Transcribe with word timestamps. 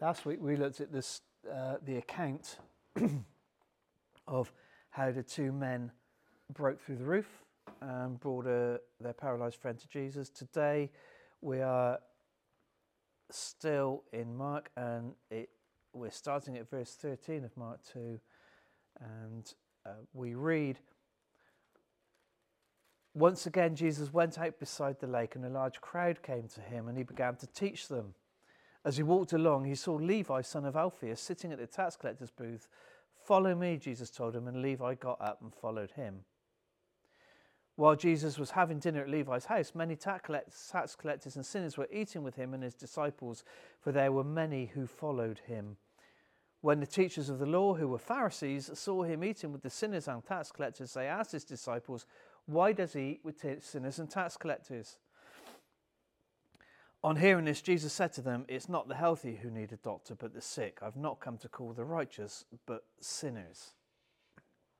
Last 0.00 0.24
week 0.24 0.38
we 0.40 0.54
looked 0.54 0.80
at 0.80 0.92
this, 0.92 1.22
uh, 1.52 1.78
the 1.84 1.96
account 1.96 2.58
of 4.28 4.52
how 4.90 5.10
the 5.10 5.24
two 5.24 5.50
men 5.50 5.90
broke 6.54 6.80
through 6.80 6.98
the 6.98 7.04
roof 7.04 7.26
and 7.80 8.20
brought 8.20 8.46
a, 8.46 8.80
their 9.00 9.12
paralyzed 9.12 9.56
friend 9.56 9.76
to 9.76 9.88
Jesus. 9.88 10.30
Today 10.30 10.92
we 11.40 11.62
are 11.62 11.98
still 13.32 14.04
in 14.12 14.36
Mark 14.36 14.70
and 14.76 15.14
it, 15.32 15.48
we're 15.92 16.12
starting 16.12 16.56
at 16.58 16.70
verse 16.70 16.94
13 16.94 17.44
of 17.44 17.56
Mark 17.56 17.80
2 17.92 18.20
and 19.00 19.52
uh, 19.84 19.90
we 20.12 20.34
read 20.34 20.78
Once 23.14 23.46
again, 23.46 23.74
Jesus 23.74 24.12
went 24.12 24.38
out 24.38 24.60
beside 24.60 25.00
the 25.00 25.08
lake 25.08 25.34
and 25.34 25.44
a 25.44 25.48
large 25.48 25.80
crowd 25.80 26.22
came 26.22 26.46
to 26.54 26.60
him 26.60 26.86
and 26.86 26.96
he 26.96 27.02
began 27.02 27.34
to 27.34 27.48
teach 27.48 27.88
them. 27.88 28.14
As 28.84 28.96
he 28.96 29.02
walked 29.02 29.32
along, 29.32 29.64
he 29.64 29.74
saw 29.74 29.94
Levi, 29.94 30.40
son 30.42 30.64
of 30.64 30.76
Alphaeus, 30.76 31.20
sitting 31.20 31.52
at 31.52 31.58
the 31.58 31.66
tax 31.66 31.96
collector's 31.96 32.30
booth. 32.30 32.68
Follow 33.24 33.54
me, 33.54 33.76
Jesus 33.76 34.10
told 34.10 34.34
him, 34.34 34.46
and 34.46 34.62
Levi 34.62 34.94
got 34.94 35.20
up 35.20 35.42
and 35.42 35.52
followed 35.52 35.90
him. 35.92 36.24
While 37.76 37.96
Jesus 37.96 38.38
was 38.38 38.50
having 38.50 38.80
dinner 38.80 39.02
at 39.02 39.08
Levi's 39.08 39.44
house, 39.44 39.72
many 39.74 39.94
tax 39.94 40.26
collectors 40.96 41.36
and 41.36 41.46
sinners 41.46 41.76
were 41.76 41.88
eating 41.92 42.24
with 42.24 42.34
him 42.34 42.54
and 42.54 42.62
his 42.62 42.74
disciples, 42.74 43.44
for 43.80 43.92
there 43.92 44.10
were 44.10 44.24
many 44.24 44.66
who 44.66 44.86
followed 44.86 45.40
him. 45.46 45.76
When 46.60 46.80
the 46.80 46.86
teachers 46.86 47.28
of 47.28 47.38
the 47.38 47.46
law, 47.46 47.74
who 47.74 47.86
were 47.86 47.98
Pharisees, 47.98 48.70
saw 48.76 49.04
him 49.04 49.22
eating 49.22 49.52
with 49.52 49.62
the 49.62 49.70
sinners 49.70 50.08
and 50.08 50.24
tax 50.24 50.50
collectors, 50.50 50.92
they 50.92 51.06
asked 51.06 51.30
his 51.30 51.44
disciples, 51.44 52.04
Why 52.46 52.72
does 52.72 52.94
he 52.94 53.10
eat 53.10 53.20
with 53.22 53.44
sinners 53.62 54.00
and 54.00 54.10
tax 54.10 54.36
collectors? 54.36 54.98
On 57.04 57.14
hearing 57.14 57.44
this, 57.44 57.62
Jesus 57.62 57.92
said 57.92 58.12
to 58.14 58.22
them, 58.22 58.44
It's 58.48 58.68
not 58.68 58.88
the 58.88 58.96
healthy 58.96 59.38
who 59.40 59.50
need 59.50 59.72
a 59.72 59.76
doctor, 59.76 60.16
but 60.16 60.34
the 60.34 60.40
sick. 60.40 60.78
I've 60.82 60.96
not 60.96 61.20
come 61.20 61.38
to 61.38 61.48
call 61.48 61.72
the 61.72 61.84
righteous, 61.84 62.44
but 62.66 62.84
sinners. 63.00 63.70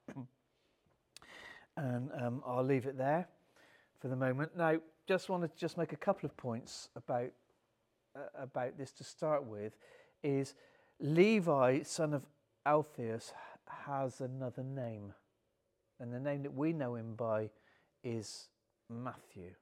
and 1.77 2.11
um, 2.21 2.43
I'll 2.45 2.65
leave 2.65 2.87
it 2.87 2.99
there 2.99 3.29
for 4.01 4.09
the 4.09 4.17
moment. 4.17 4.57
Now, 4.57 4.79
just 5.07 5.29
wanted 5.29 5.53
to 5.53 5.59
just 5.59 5.79
make 5.79 5.93
a 5.93 5.97
couple 5.97 6.27
of 6.27 6.37
points 6.37 6.89
about, 6.97 7.31
uh, 8.17 8.43
about 8.43 8.77
this 8.77 8.91
to 8.93 9.05
start 9.05 9.45
with. 9.45 9.77
Is 10.25 10.55
Levi, 10.99 11.83
son 11.83 12.15
of 12.15 12.27
Alphaeus, 12.67 13.33
has 13.87 14.21
another 14.21 14.65
name. 14.65 15.15
And 16.01 16.13
the 16.13 16.19
name 16.19 16.43
that 16.43 16.55
we 16.55 16.73
know 16.73 16.97
him 16.97 17.15
by 17.15 17.51
is 18.03 18.49
Matthew, 18.89 19.53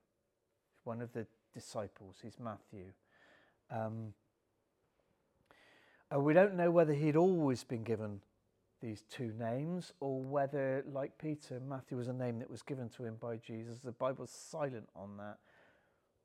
one 0.84 1.02
of 1.02 1.12
the 1.12 1.26
disciples. 1.56 2.16
He's 2.22 2.38
Matthew. 2.38 2.92
Um, 3.70 4.12
we 6.18 6.34
don't 6.34 6.54
know 6.54 6.70
whether 6.70 6.92
he'd 6.92 7.16
always 7.16 7.64
been 7.64 7.82
given 7.82 8.20
these 8.82 9.04
two 9.10 9.32
names 9.38 9.92
or 10.00 10.20
whether, 10.20 10.84
like 10.92 11.16
Peter, 11.18 11.60
Matthew 11.66 11.96
was 11.96 12.08
a 12.08 12.12
name 12.12 12.38
that 12.40 12.50
was 12.50 12.60
given 12.62 12.90
to 12.90 13.04
him 13.04 13.16
by 13.18 13.36
Jesus. 13.36 13.78
The 13.78 13.92
Bible's 13.92 14.30
silent 14.30 14.88
on 14.94 15.16
that. 15.16 15.38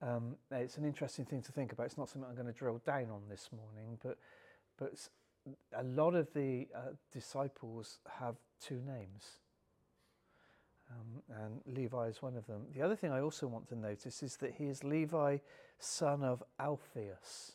Um, 0.05 0.35
it's 0.51 0.77
an 0.77 0.85
interesting 0.85 1.25
thing 1.25 1.41
to 1.43 1.51
think 1.51 1.71
about. 1.71 1.85
It's 1.85 1.97
not 1.97 2.09
something 2.09 2.29
I'm 2.29 2.35
going 2.35 2.51
to 2.51 2.59
drill 2.59 2.81
down 2.85 3.09
on 3.09 3.21
this 3.29 3.49
morning, 3.55 3.97
but 4.03 4.17
but 4.77 4.93
a 5.77 5.83
lot 5.83 6.15
of 6.15 6.27
the 6.33 6.67
uh, 6.75 6.93
disciples 7.13 7.99
have 8.19 8.35
two 8.59 8.81
names. 8.85 9.37
Um, 10.91 11.39
and 11.43 11.77
Levi 11.77 12.07
is 12.07 12.21
one 12.21 12.35
of 12.35 12.45
them. 12.47 12.63
The 12.75 12.81
other 12.81 12.95
thing 12.95 13.11
I 13.11 13.21
also 13.21 13.47
want 13.47 13.67
to 13.69 13.75
notice 13.75 14.21
is 14.23 14.35
that 14.37 14.53
he 14.57 14.65
is 14.65 14.83
Levi, 14.83 15.37
son 15.79 16.23
of 16.23 16.43
Alphaeus. 16.59 17.53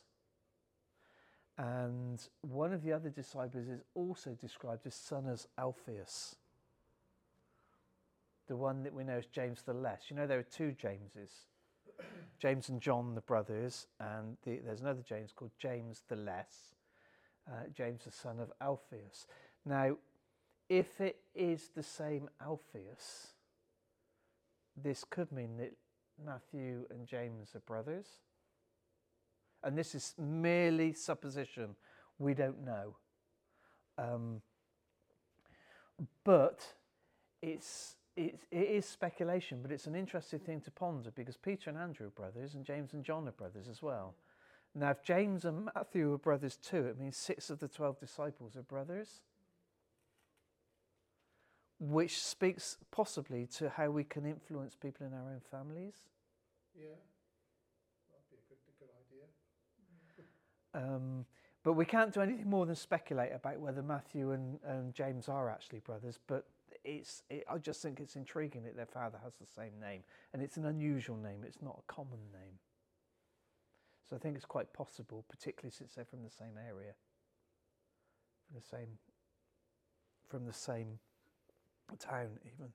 And 1.59 2.21
one 2.43 2.73
of 2.73 2.83
the 2.83 2.93
other 2.93 3.11
disciples 3.11 3.69
is 3.69 3.81
also 3.95 4.31
described 4.31 4.87
as 4.87 4.95
son 4.95 5.27
of 5.27 5.47
Alphaeus. 5.59 6.37
The 8.47 8.57
one 8.57 8.83
that 8.85 8.95
we 8.95 9.05
know 9.05 9.15
as 9.15 9.27
James 9.27 9.63
the 9.63 9.75
Less. 9.75 10.05
You 10.09 10.17
know, 10.17 10.27
there 10.27 10.39
are 10.39 10.45
two 10.45 10.73
Jameses 10.73 11.47
James 12.39 12.69
and 12.69 12.81
John, 12.81 13.15
the 13.15 13.21
brothers, 13.21 13.87
and 14.01 14.37
the, 14.45 14.61
there's 14.65 14.81
another 14.81 15.03
James 15.07 15.33
called 15.35 15.53
James 15.59 16.03
the 16.09 16.17
Less, 16.17 16.75
uh, 17.49 17.69
James 17.75 18.05
the 18.05 18.11
son 18.11 18.39
of 18.41 18.53
Alphaeus. 18.61 19.27
Now, 19.65 19.97
if 20.69 21.01
it 21.01 21.19
is 21.35 21.71
the 21.75 21.83
same 21.83 22.29
Alphaeus, 22.41 23.29
this 24.77 25.05
could 25.09 25.31
mean 25.33 25.57
that 25.59 25.73
Matthew 26.25 26.85
and 26.91 27.07
James 27.07 27.55
are 27.55 27.61
brothers. 27.61 28.07
And 29.63 29.77
this 29.77 29.95
is 29.95 30.15
merely 30.19 30.93
supposition. 30.93 31.77
We 32.19 32.35
don't 32.35 32.65
know. 32.65 32.97
Um, 33.99 34.43
but 36.25 36.75
it's, 37.43 37.97
it's, 38.17 38.45
it 38.51 38.57
is 38.57 38.87
speculation, 38.87 39.61
but 39.63 39.71
it's 39.71 39.87
an 39.87 39.95
interesting 39.95 40.41
thing 40.41 40.61
to 40.63 40.71
ponder 40.71 41.11
because 41.11 41.37
Peter 41.37 41.71
and 41.71 41.79
Andrew 41.79 42.09
are 42.09 42.11
brothers 42.11 42.55
and 42.55 42.65
James 42.65 42.93
and 42.93 43.05
John 43.05 43.27
are 43.29 43.33
brothers 43.33 43.69
as 43.69 43.83
well. 43.83 44.15
Now, 44.75 44.91
if 44.91 45.03
James 45.03 45.47
and 45.47 45.71
Matthew 45.75 46.13
are 46.13 46.19
brothers 46.19 46.57
too, 46.57 46.87
it 46.87 46.99
means 46.99 47.17
six 47.17 47.49
of 47.49 47.61
the 47.61 47.69
12 47.69 47.99
disciples 47.99 48.57
are 48.57 48.63
brothers 48.63 49.23
which 51.79 52.23
speaks 52.23 52.79
possibly 52.91 53.47
to 53.47 53.69
how 53.69 53.91
we 53.91 54.05
can 54.05 54.25
influence 54.25 54.75
people 54.75 55.07
in 55.07 55.13
our 55.13 55.31
own 55.31 55.41
families. 55.51 55.95
Yeah, 56.75 56.87
that'd 58.09 58.29
be 58.31 58.37
a 58.37 58.45
good, 58.49 58.59
a 58.67 58.75
good 58.79 58.91
idea. 59.05 60.95
Um, 60.95 61.27
but 61.63 61.73
we 61.73 61.85
can't 61.85 62.13
do 62.13 62.21
anything 62.21 62.49
more 62.49 62.65
than 62.65 62.77
speculate 62.77 63.33
about 63.35 63.59
whether 63.61 63.83
Matthew 63.83 64.31
and, 64.31 64.59
and 64.65 64.95
James 64.95 65.29
are 65.29 65.51
actually 65.51 65.81
brothers. 65.81 66.19
But 66.27 66.47
it's, 66.85 67.23
it, 67.29 67.45
I 67.51 67.59
just 67.59 67.83
think 67.83 67.99
it's 67.99 68.17
intriguing 68.17 68.63
that 68.65 68.77
their 68.77 68.87
father 68.87 69.19
has 69.25 69.35
the 69.35 69.47
same 69.47 69.73
name, 69.81 70.03
and 70.33 70.43
it's 70.43 70.57
an 70.57 70.67
unusual 70.67 71.17
name. 71.17 71.41
It's 71.45 71.61
not 71.61 71.79
a 71.79 71.93
common 71.93 72.21
name. 72.33 72.59
So 74.09 74.15
I 74.15 74.21
think 74.21 74.37
it's 74.37 74.45
quite 74.45 74.73
possible, 74.73 75.25
particularly 75.29 75.73
since 75.77 75.95
they're 75.95 76.05
from 76.05 76.23
the 76.23 76.31
same 76.31 76.57
area, 76.57 76.93
from 78.47 78.61
the 78.61 78.65
same, 78.65 78.99
from 80.29 80.47
the 80.47 80.53
same 80.53 81.01
town, 81.95 82.39
even. 82.45 82.73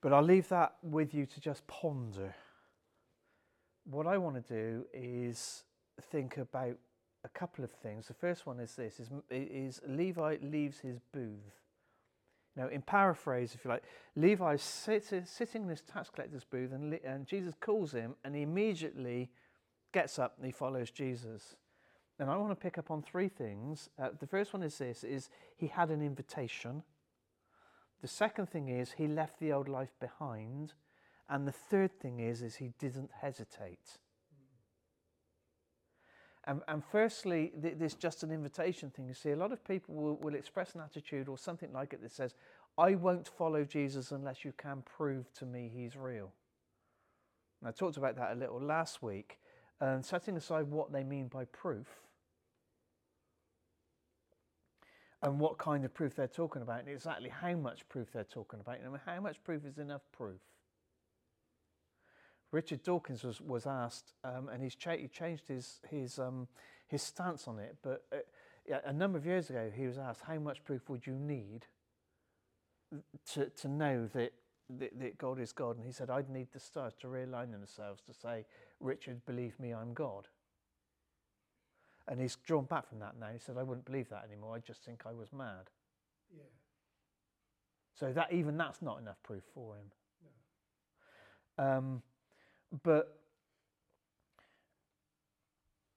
But 0.00 0.12
I'll 0.12 0.22
leave 0.22 0.48
that 0.48 0.74
with 0.82 1.14
you 1.14 1.26
to 1.26 1.40
just 1.40 1.66
ponder. 1.68 2.34
What 3.84 4.06
I 4.06 4.18
want 4.18 4.34
to 4.34 4.54
do 4.54 4.84
is 4.92 5.62
think 6.10 6.38
about 6.38 6.76
a 7.24 7.28
couple 7.28 7.64
of 7.64 7.70
things. 7.70 8.08
The 8.08 8.14
first 8.14 8.46
one 8.46 8.58
is 8.58 8.74
this: 8.74 8.98
is, 8.98 9.10
is 9.30 9.80
Levi 9.86 10.38
leaves 10.42 10.80
his 10.80 10.98
booth. 11.12 11.60
Now, 12.56 12.68
in 12.68 12.82
paraphrase, 12.82 13.54
if 13.54 13.64
you 13.64 13.70
like, 13.70 13.84
Levi 14.14 14.54
is 14.54 14.62
sitting 14.62 15.62
in 15.62 15.68
his 15.68 15.80
tax 15.80 16.10
collector's 16.10 16.44
booth, 16.44 16.72
and, 16.72 16.92
and 17.04 17.26
Jesus 17.26 17.54
calls 17.58 17.92
him, 17.92 18.14
and 18.24 18.34
he 18.34 18.42
immediately 18.42 19.30
gets 19.92 20.18
up 20.18 20.34
and 20.36 20.46
he 20.46 20.52
follows 20.52 20.90
Jesus. 20.90 21.56
And 22.18 22.30
I 22.30 22.36
want 22.36 22.50
to 22.52 22.56
pick 22.56 22.78
up 22.78 22.90
on 22.90 23.02
three 23.02 23.28
things. 23.28 23.88
Uh, 23.98 24.10
the 24.18 24.26
first 24.26 24.52
one 24.52 24.62
is 24.62 24.78
this: 24.78 25.02
is 25.04 25.28
he 25.56 25.66
had 25.66 25.90
an 25.90 26.02
invitation. 26.02 26.82
The 28.00 28.08
second 28.08 28.50
thing 28.50 28.68
is 28.68 28.92
he 28.92 29.06
left 29.06 29.38
the 29.38 29.52
old 29.52 29.68
life 29.68 29.94
behind, 30.00 30.74
and 31.28 31.46
the 31.46 31.52
third 31.52 31.98
thing 32.00 32.20
is 32.20 32.42
is 32.42 32.56
he 32.56 32.72
didn't 32.78 33.10
hesitate. 33.20 33.98
And, 36.44 36.60
and 36.66 36.82
firstly, 36.84 37.52
th- 37.60 37.76
there's 37.78 37.94
just 37.94 38.24
an 38.24 38.32
invitation 38.32 38.90
thing. 38.90 39.06
You 39.06 39.14
see, 39.14 39.30
a 39.30 39.36
lot 39.36 39.52
of 39.52 39.64
people 39.64 39.94
will, 39.94 40.16
will 40.16 40.34
express 40.34 40.74
an 40.74 40.80
attitude 40.80 41.28
or 41.28 41.38
something 41.38 41.72
like 41.72 41.92
it 41.92 42.02
that 42.02 42.10
says, 42.10 42.34
I 42.76 42.94
won't 42.94 43.28
follow 43.28 43.64
Jesus 43.64 44.10
unless 44.10 44.44
you 44.44 44.52
can 44.56 44.82
prove 44.82 45.32
to 45.34 45.46
me 45.46 45.70
he's 45.72 45.96
real. 45.96 46.32
And 47.60 47.68
I 47.68 47.70
talked 47.70 47.96
about 47.96 48.16
that 48.16 48.32
a 48.32 48.34
little 48.34 48.60
last 48.60 49.02
week. 49.02 49.38
And 49.82 50.04
setting 50.04 50.36
aside 50.36 50.68
what 50.68 50.92
they 50.92 51.02
mean 51.02 51.26
by 51.26 51.44
proof, 51.46 51.88
and 55.22 55.40
what 55.40 55.58
kind 55.58 55.84
of 55.84 55.92
proof 55.92 56.14
they're 56.14 56.28
talking 56.28 56.62
about 56.62 56.80
and 56.80 56.88
exactly 56.88 57.28
how 57.28 57.54
much 57.56 57.88
proof 57.88 58.12
they're 58.12 58.22
talking 58.22 58.60
about 58.60 58.78
and 58.80 58.96
how 59.04 59.20
much 59.20 59.42
proof 59.42 59.64
is 59.64 59.78
enough 59.78 60.02
proof. 60.12 60.40
Richard 62.52 62.82
Dawkins 62.84 63.24
was, 63.24 63.40
was 63.40 63.66
asked, 63.66 64.12
um, 64.24 64.48
and 64.48 64.62
he's 64.62 64.74
cha- 64.74 64.96
he 64.96 65.08
changed 65.08 65.48
his, 65.48 65.80
his, 65.88 66.18
um, 66.18 66.46
his 66.86 67.02
stance 67.02 67.48
on 67.48 67.58
it, 67.58 67.76
but 67.82 68.04
uh, 68.12 68.18
yeah, 68.68 68.80
a 68.84 68.92
number 68.92 69.18
of 69.18 69.26
years 69.26 69.50
ago 69.50 69.70
he 69.74 69.86
was 69.86 69.98
asked, 69.98 70.22
how 70.26 70.38
much 70.38 70.62
proof 70.64 70.88
would 70.88 71.06
you 71.06 71.14
need 71.14 71.66
to, 73.32 73.48
to 73.48 73.68
know 73.68 74.06
that, 74.12 74.32
that, 74.78 74.98
that 74.98 75.18
God 75.18 75.38
is 75.40 75.52
God? 75.52 75.76
And 75.76 75.84
he 75.84 75.92
said, 75.92 76.10
I'd 76.10 76.28
need 76.28 76.48
the 76.52 76.60
stars 76.60 76.94
to 77.00 77.06
realign 77.06 77.52
themselves 77.52 78.02
to 78.02 78.14
say, 78.14 78.44
Richard, 78.80 79.24
believe 79.26 79.58
me, 79.58 79.72
I'm 79.72 79.92
God. 79.92 80.28
And 82.08 82.20
he's 82.20 82.36
drawn 82.36 82.64
back 82.64 82.88
from 82.88 82.98
that 83.00 83.14
now. 83.18 83.28
He 83.32 83.38
said, 83.38 83.56
I 83.58 83.62
wouldn't 83.62 83.84
believe 83.84 84.08
that 84.08 84.24
anymore. 84.28 84.54
I 84.56 84.58
just 84.58 84.84
think 84.84 85.02
I 85.06 85.12
was 85.12 85.32
mad. 85.32 85.70
Yeah. 86.34 86.42
So 87.94 88.12
that 88.12 88.32
even 88.32 88.56
that's 88.56 88.82
not 88.82 88.98
enough 89.00 89.22
proof 89.22 89.44
for 89.54 89.76
him. 89.76 89.84
No. 91.58 91.64
Um, 91.64 92.02
but 92.82 93.18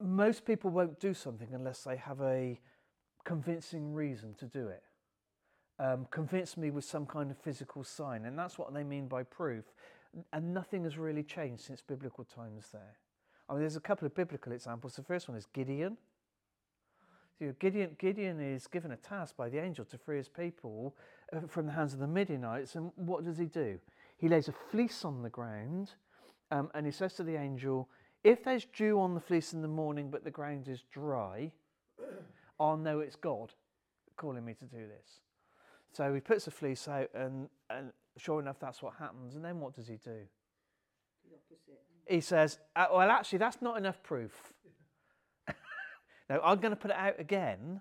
most 0.01 0.45
people 0.45 0.69
won't 0.69 0.99
do 0.99 1.13
something 1.13 1.49
unless 1.53 1.83
they 1.83 1.95
have 1.97 2.21
a 2.21 2.59
convincing 3.23 3.93
reason 3.93 4.35
to 4.35 4.45
do 4.45 4.67
it. 4.67 4.83
Um, 5.77 6.07
convince 6.09 6.55
me 6.55 6.71
with 6.71 6.85
some 6.85 7.05
kind 7.05 7.29
of 7.29 7.37
physical 7.37 7.83
sign, 7.83 8.25
and 8.25 8.39
that's 8.39 8.57
what 8.57 8.73
they 8.73 8.83
mean 8.83 9.07
by 9.07 9.23
proof. 9.23 9.65
And 10.31 10.53
nothing 10.53 10.83
has 10.85 10.97
really 10.97 11.23
changed 11.23 11.63
since 11.63 11.81
biblical 11.81 12.23
times 12.23 12.69
there. 12.71 12.97
I 13.49 13.53
mean, 13.53 13.61
there's 13.61 13.75
a 13.75 13.81
couple 13.81 14.05
of 14.05 14.15
biblical 14.15 14.53
examples. 14.53 14.95
The 14.95 15.03
first 15.03 15.27
one 15.27 15.37
is 15.37 15.45
Gideon. 15.53 15.97
So 17.37 17.53
Gideon, 17.59 17.95
Gideon 17.99 18.39
is 18.39 18.65
given 18.67 18.91
a 18.91 18.97
task 18.97 19.35
by 19.35 19.49
the 19.49 19.61
angel 19.61 19.83
to 19.85 19.97
free 19.97 20.17
his 20.17 20.29
people 20.29 20.95
uh, 21.33 21.41
from 21.47 21.65
the 21.65 21.73
hands 21.73 21.93
of 21.93 21.99
the 21.99 22.07
Midianites, 22.07 22.75
and 22.75 22.91
what 22.95 23.25
does 23.25 23.37
he 23.37 23.45
do? 23.45 23.77
He 24.17 24.29
lays 24.29 24.47
a 24.47 24.53
fleece 24.71 25.03
on 25.03 25.21
the 25.21 25.29
ground, 25.29 25.91
um, 26.51 26.71
and 26.73 26.85
he 26.85 26.91
says 26.91 27.13
to 27.15 27.23
the 27.23 27.35
angel, 27.35 27.89
If 28.23 28.45
there's 28.45 28.65
dew 28.65 29.01
on 29.01 29.13
the 29.13 29.19
fleece 29.19 29.51
in 29.51 29.61
the 29.61 29.67
morning, 29.67 30.09
but 30.09 30.23
the 30.23 30.31
ground 30.31 30.69
is 30.69 30.83
dry, 30.93 31.51
I'll 32.57 32.77
know 32.77 32.99
it's 33.01 33.17
God 33.17 33.51
calling 34.15 34.45
me 34.45 34.53
to 34.53 34.65
do 34.65 34.87
this. 34.87 35.19
So 35.95 36.13
he 36.13 36.19
puts 36.19 36.45
the 36.45 36.51
fleece 36.51 36.87
out, 36.89 37.09
and, 37.13 37.47
and 37.69 37.91
sure 38.17 38.41
enough, 38.41 38.59
that's 38.59 38.81
what 38.81 38.95
happens. 38.99 39.35
And 39.35 39.45
then 39.45 39.61
what 39.61 39.73
does 39.73 39.87
he 39.87 39.95
do? 39.95 40.27
The 41.23 41.35
opposite. 41.35 41.81
He 42.07 42.19
says, 42.19 42.59
uh, 42.75 42.87
Well, 42.93 43.09
actually, 43.09 43.39
that's 43.39 43.61
not 43.61 43.77
enough 43.77 44.03
proof. 44.03 44.53
now, 46.29 46.41
I'm 46.43 46.59
going 46.59 46.71
to 46.71 46.75
put 46.75 46.91
it 46.91 46.97
out 46.97 47.17
again, 47.17 47.79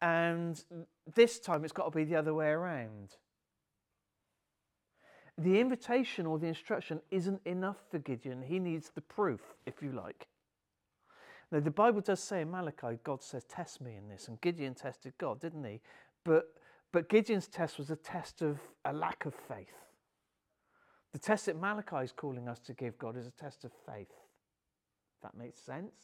and 0.00 0.62
this 1.14 1.40
time 1.40 1.64
it's 1.64 1.72
got 1.72 1.90
to 1.92 1.96
be 1.96 2.04
the 2.04 2.14
other 2.14 2.32
way 2.32 2.48
around. 2.48 3.16
The 5.36 5.58
invitation 5.58 6.26
or 6.26 6.38
the 6.38 6.46
instruction 6.46 7.00
isn't 7.10 7.40
enough 7.44 7.78
for 7.90 7.98
Gideon. 7.98 8.42
He 8.42 8.60
needs 8.60 8.90
the 8.90 9.00
proof, 9.00 9.40
if 9.66 9.82
you 9.82 9.90
like. 9.90 10.28
Now, 11.50 11.60
the 11.60 11.70
Bible 11.70 12.02
does 12.02 12.20
say 12.20 12.42
in 12.42 12.50
Malachi, 12.50 12.98
God 13.02 13.22
says, 13.22 13.44
Test 13.44 13.80
me 13.80 13.96
in 13.96 14.08
this. 14.08 14.28
And 14.28 14.40
Gideon 14.40 14.74
tested 14.74 15.14
God, 15.18 15.40
didn't 15.40 15.64
he? 15.64 15.80
But, 16.24 16.52
but 16.92 17.08
Gideon's 17.08 17.48
test 17.48 17.78
was 17.78 17.90
a 17.90 17.96
test 17.96 18.42
of 18.42 18.60
a 18.84 18.92
lack 18.92 19.24
of 19.24 19.34
faith. 19.34 19.66
The 21.12 21.18
test 21.18 21.46
that 21.46 21.60
Malachi 21.60 21.96
is 22.04 22.12
calling 22.12 22.48
us 22.48 22.58
to 22.60 22.72
give 22.72 22.98
God 22.98 23.16
is 23.16 23.26
a 23.26 23.30
test 23.30 23.64
of 23.64 23.72
faith. 23.86 24.12
That 25.22 25.34
makes 25.36 25.60
sense. 25.60 25.94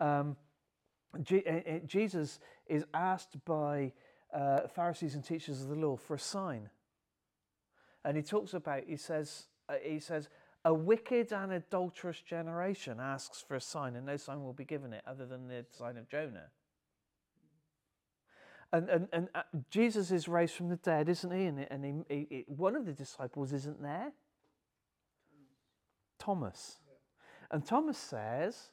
Um, 0.00 0.36
G- 1.22 1.44
uh, 1.46 1.52
uh, 1.52 1.78
Jesus 1.86 2.40
is 2.66 2.84
asked 2.94 3.42
by 3.44 3.92
uh, 4.32 4.68
Pharisees 4.68 5.14
and 5.14 5.24
teachers 5.24 5.62
of 5.62 5.68
the 5.68 5.74
law 5.76 5.96
for 5.96 6.14
a 6.14 6.18
sign, 6.18 6.70
and 8.04 8.16
he 8.16 8.22
talks 8.22 8.54
about. 8.54 8.84
He 8.86 8.96
says. 8.96 9.46
Uh, 9.68 9.74
he 9.82 9.98
says. 9.98 10.28
A 10.64 10.72
wicked 10.72 11.32
and 11.32 11.50
adulterous 11.50 12.20
generation 12.20 13.00
asks 13.00 13.42
for 13.42 13.56
a 13.56 13.60
sign, 13.60 13.96
and 13.96 14.06
no 14.06 14.16
sign 14.16 14.44
will 14.44 14.52
be 14.52 14.64
given 14.64 14.92
it 14.92 15.02
other 15.04 15.26
than 15.26 15.48
the 15.48 15.66
sign 15.72 15.96
of 15.96 16.08
Jonah. 16.08 16.50
And, 18.72 18.88
and, 18.88 19.08
and 19.12 19.28
uh, 19.34 19.42
Jesus 19.70 20.10
is 20.10 20.28
raised 20.28 20.54
from 20.54 20.68
the 20.68 20.76
dead, 20.76 21.08
isn't 21.08 21.30
he? 21.30 21.44
And, 21.44 21.66
and 21.70 22.04
he, 22.08 22.26
he, 22.30 22.44
one 22.46 22.74
of 22.74 22.86
the 22.86 22.92
disciples 22.92 23.52
isn't 23.52 23.82
there. 23.82 24.12
Thomas. 26.18 26.78
And 27.50 27.66
Thomas 27.66 27.98
says, 27.98 28.70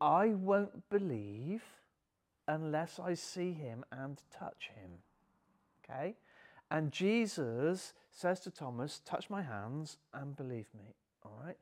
I 0.00 0.28
won't 0.28 0.88
believe 0.88 1.62
unless 2.48 2.98
I 2.98 3.14
see 3.14 3.52
him 3.52 3.84
and 3.92 4.20
touch 4.36 4.70
him. 4.74 4.90
Okay? 5.84 6.14
And 6.70 6.90
Jesus 6.90 7.92
says 8.10 8.40
to 8.40 8.50
Thomas, 8.50 9.00
Touch 9.04 9.28
my 9.28 9.42
hands 9.42 9.98
and 10.14 10.34
believe 10.34 10.66
me. 10.74 10.94
All 11.24 11.38
right? 11.44 11.58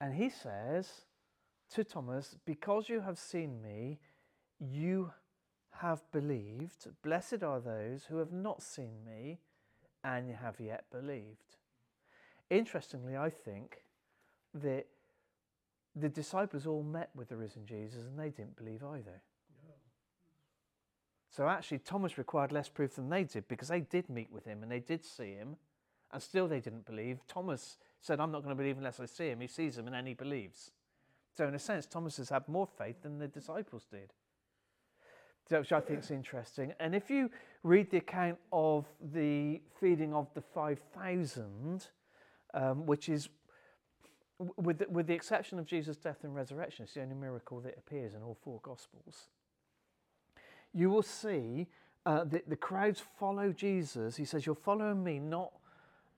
And 0.00 0.14
he 0.14 0.28
says 0.28 1.06
to 1.74 1.84
Thomas, 1.84 2.36
Because 2.44 2.88
you 2.88 3.00
have 3.00 3.18
seen 3.18 3.62
me, 3.62 3.98
you 4.60 5.12
have 5.78 6.02
believed. 6.12 6.88
Blessed 7.02 7.42
are 7.42 7.60
those 7.60 8.04
who 8.04 8.18
have 8.18 8.32
not 8.32 8.62
seen 8.62 9.04
me 9.06 9.38
and 10.04 10.34
have 10.34 10.60
yet 10.60 10.84
believed. 10.90 11.56
Interestingly, 12.50 13.16
I 13.16 13.30
think 13.30 13.84
that 14.54 14.86
the 15.96 16.08
disciples 16.08 16.66
all 16.66 16.82
met 16.82 17.10
with 17.14 17.28
the 17.28 17.36
risen 17.36 17.66
Jesus 17.66 18.04
and 18.04 18.18
they 18.18 18.30
didn't 18.30 18.56
believe 18.56 18.82
either. 18.82 19.22
So 21.30 21.48
actually, 21.48 21.78
Thomas 21.78 22.18
required 22.18 22.50
less 22.50 22.68
proof 22.68 22.96
than 22.96 23.08
they 23.08 23.22
did 23.24 23.46
because 23.46 23.68
they 23.68 23.80
did 23.80 24.08
meet 24.08 24.32
with 24.32 24.44
him 24.44 24.62
and 24.62 24.70
they 24.70 24.80
did 24.80 25.04
see 25.04 25.34
him, 25.34 25.56
and 26.12 26.20
still 26.20 26.48
they 26.48 26.58
didn't 26.58 26.86
believe. 26.86 27.20
Thomas 27.28 27.78
said, 28.00 28.18
I'm 28.18 28.32
not 28.32 28.42
going 28.42 28.54
to 28.54 28.60
believe 28.60 28.78
unless 28.78 28.98
I 28.98 29.06
see 29.06 29.28
him. 29.28 29.40
He 29.40 29.46
sees 29.46 29.78
him 29.78 29.86
and 29.86 29.94
then 29.94 30.06
he 30.06 30.14
believes. 30.14 30.72
So, 31.36 31.46
in 31.46 31.54
a 31.54 31.58
sense, 31.58 31.86
Thomas 31.86 32.16
has 32.16 32.30
had 32.30 32.48
more 32.48 32.66
faith 32.66 33.02
than 33.02 33.18
the 33.18 33.28
disciples 33.28 33.86
did, 33.88 34.12
which 35.58 35.72
I 35.72 35.80
think 35.80 36.00
is 36.00 36.10
interesting. 36.10 36.72
And 36.78 36.94
if 36.94 37.10
you 37.10 37.30
read 37.62 37.90
the 37.90 37.98
account 37.98 38.38
of 38.52 38.86
the 39.12 39.60
feeding 39.80 40.14
of 40.14 40.28
the 40.34 40.40
5,000, 40.40 41.88
um, 42.54 42.86
which 42.86 43.08
is 43.08 43.28
with 44.56 44.78
the, 44.78 44.86
with 44.88 45.06
the 45.06 45.12
exception 45.12 45.58
of 45.58 45.66
Jesus' 45.66 45.96
death 45.96 46.18
and 46.22 46.34
resurrection, 46.34 46.84
it's 46.84 46.94
the 46.94 47.02
only 47.02 47.14
miracle 47.14 47.60
that 47.60 47.76
appears 47.76 48.14
in 48.14 48.22
all 48.22 48.38
four 48.42 48.60
Gospels. 48.62 49.28
You 50.72 50.88
will 50.88 51.02
see 51.02 51.66
uh, 52.06 52.24
that 52.24 52.48
the 52.48 52.56
crowds 52.56 53.02
follow 53.18 53.52
Jesus. 53.52 54.16
He 54.16 54.24
says, 54.24 54.46
You're 54.46 54.54
following 54.54 55.04
me 55.04 55.18
not 55.18 55.52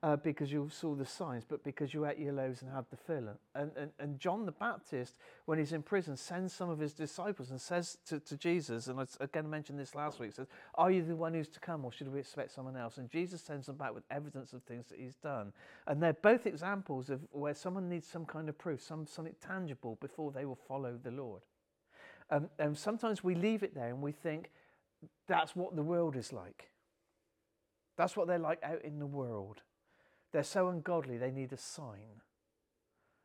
uh, 0.03 0.17
because 0.17 0.51
you 0.51 0.69
saw 0.69 0.93
the 0.93 1.05
signs, 1.05 1.45
but 1.47 1.63
because 1.63 1.93
you 1.93 2.05
ate 2.05 2.19
your 2.19 2.33
loaves 2.33 2.61
and 2.61 2.69
had 2.69 2.83
the 2.91 2.97
fill. 2.97 3.29
And, 3.55 3.71
and, 3.77 3.91
and 3.99 4.19
John 4.19 4.45
the 4.45 4.51
Baptist, 4.51 5.15
when 5.45 5.57
he's 5.57 5.71
in 5.71 5.81
prison, 5.81 6.17
sends 6.17 6.51
some 6.53 6.69
of 6.69 6.77
his 6.77 6.91
disciples 6.91 7.51
and 7.51 7.61
says 7.61 7.97
to, 8.07 8.19
to 8.19 8.35
Jesus, 8.35 8.87
and 8.87 8.99
I 8.99 9.05
again 9.21 9.49
mentioned 9.49 9.79
this 9.79 9.95
last 9.95 10.19
week, 10.19 10.33
says, 10.33 10.47
Are 10.75 10.91
you 10.91 11.03
the 11.03 11.15
one 11.15 11.33
who's 11.33 11.47
to 11.47 11.59
come, 11.61 11.85
or 11.85 11.91
should 11.93 12.11
we 12.11 12.19
expect 12.19 12.51
someone 12.51 12.75
else? 12.75 12.97
And 12.97 13.09
Jesus 13.09 13.41
sends 13.41 13.67
them 13.67 13.77
back 13.77 13.93
with 13.93 14.03
evidence 14.11 14.51
of 14.51 14.61
things 14.63 14.87
that 14.89 14.99
he's 14.99 15.15
done. 15.15 15.53
And 15.87 16.03
they're 16.03 16.11
both 16.11 16.45
examples 16.45 17.09
of 17.09 17.21
where 17.31 17.55
someone 17.55 17.87
needs 17.87 18.05
some 18.05 18.25
kind 18.25 18.49
of 18.49 18.57
proof, 18.57 18.81
some, 18.81 19.07
something 19.07 19.35
tangible 19.39 19.97
before 20.01 20.33
they 20.33 20.43
will 20.43 20.59
follow 20.67 20.99
the 21.01 21.11
Lord. 21.11 21.43
Um, 22.29 22.49
and 22.59 22.77
sometimes 22.77 23.23
we 23.23 23.35
leave 23.35 23.63
it 23.63 23.73
there 23.73 23.87
and 23.87 24.01
we 24.01 24.11
think 24.11 24.51
that's 25.27 25.55
what 25.55 25.77
the 25.77 25.83
world 25.83 26.17
is 26.17 26.33
like. 26.33 26.71
That's 27.95 28.17
what 28.17 28.27
they're 28.27 28.37
like 28.37 28.61
out 28.63 28.83
in 28.83 28.99
the 28.99 29.05
world. 29.05 29.61
They're 30.33 30.43
so 30.43 30.67
ungodly, 30.67 31.17
they 31.17 31.31
need 31.31 31.53
a 31.53 31.57
sign. 31.57 32.21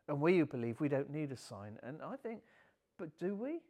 And 0.08 0.20
we 0.20 0.38
who 0.38 0.46
believe 0.46 0.80
we 0.80 0.88
don't 0.88 1.10
need 1.10 1.32
a 1.32 1.36
sign. 1.36 1.78
And 1.82 2.00
I 2.02 2.16
think, 2.16 2.40
but 2.98 3.18
do 3.18 3.34
we? 3.34 3.60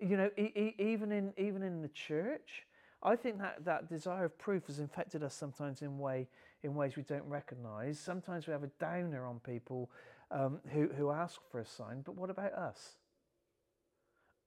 You 0.00 0.16
know, 0.16 0.30
e- 0.36 0.52
e- 0.54 0.74
even 0.78 1.10
in 1.12 1.32
even 1.36 1.62
in 1.62 1.82
the 1.82 1.88
church, 1.88 2.66
I 3.02 3.16
think 3.16 3.38
that, 3.38 3.64
that 3.64 3.88
desire 3.88 4.24
of 4.26 4.38
proof 4.38 4.66
has 4.66 4.78
infected 4.78 5.22
us 5.22 5.34
sometimes 5.34 5.82
in 5.82 5.98
way 5.98 6.28
in 6.62 6.74
ways 6.74 6.96
we 6.96 7.02
don't 7.02 7.26
recognise. 7.28 7.98
Sometimes 7.98 8.46
we 8.46 8.52
have 8.52 8.64
a 8.64 8.70
downer 8.80 9.26
on 9.26 9.40
people 9.40 9.90
um, 10.30 10.60
who 10.72 10.88
who 10.88 11.10
ask 11.10 11.40
for 11.50 11.60
a 11.60 11.66
sign. 11.66 12.02
But 12.02 12.16
what 12.16 12.30
about 12.30 12.52
us? 12.52 12.96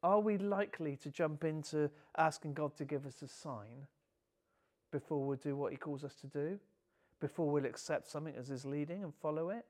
Are 0.04 0.20
we 0.20 0.38
likely 0.38 0.96
to 0.98 1.10
jump 1.10 1.44
into 1.44 1.90
asking 2.18 2.54
God 2.54 2.76
to 2.78 2.86
give 2.86 3.06
us 3.06 3.22
a 3.22 3.28
sign 3.28 3.88
before 4.92 5.24
we'll 5.26 5.38
do 5.38 5.56
what 5.56 5.72
He 5.72 5.78
calls 5.78 6.04
us 6.04 6.16
to 6.16 6.28
do? 6.28 6.60
Before 7.22 7.50
we'll 7.50 7.66
accept 7.66 8.10
something 8.10 8.36
as 8.36 8.50
his 8.50 8.66
leading 8.66 9.04
and 9.04 9.14
follow 9.22 9.50
it? 9.50 9.66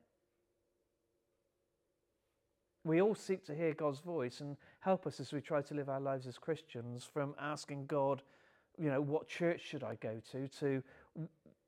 We 2.84 3.00
all 3.00 3.14
seek 3.14 3.44
to 3.46 3.54
hear 3.54 3.74
God's 3.74 4.00
voice 4.00 4.40
and 4.40 4.56
help 4.80 5.06
us 5.06 5.20
as 5.20 5.32
we 5.32 5.40
try 5.40 5.62
to 5.62 5.74
live 5.74 5.88
our 5.88 6.00
lives 6.00 6.26
as 6.26 6.36
Christians 6.36 7.04
from 7.04 7.36
asking 7.40 7.86
God, 7.86 8.22
you 8.76 8.88
know, 8.88 9.00
what 9.00 9.28
church 9.28 9.60
should 9.64 9.84
I 9.84 9.94
go 9.96 10.20
to, 10.32 10.48
to 10.58 10.82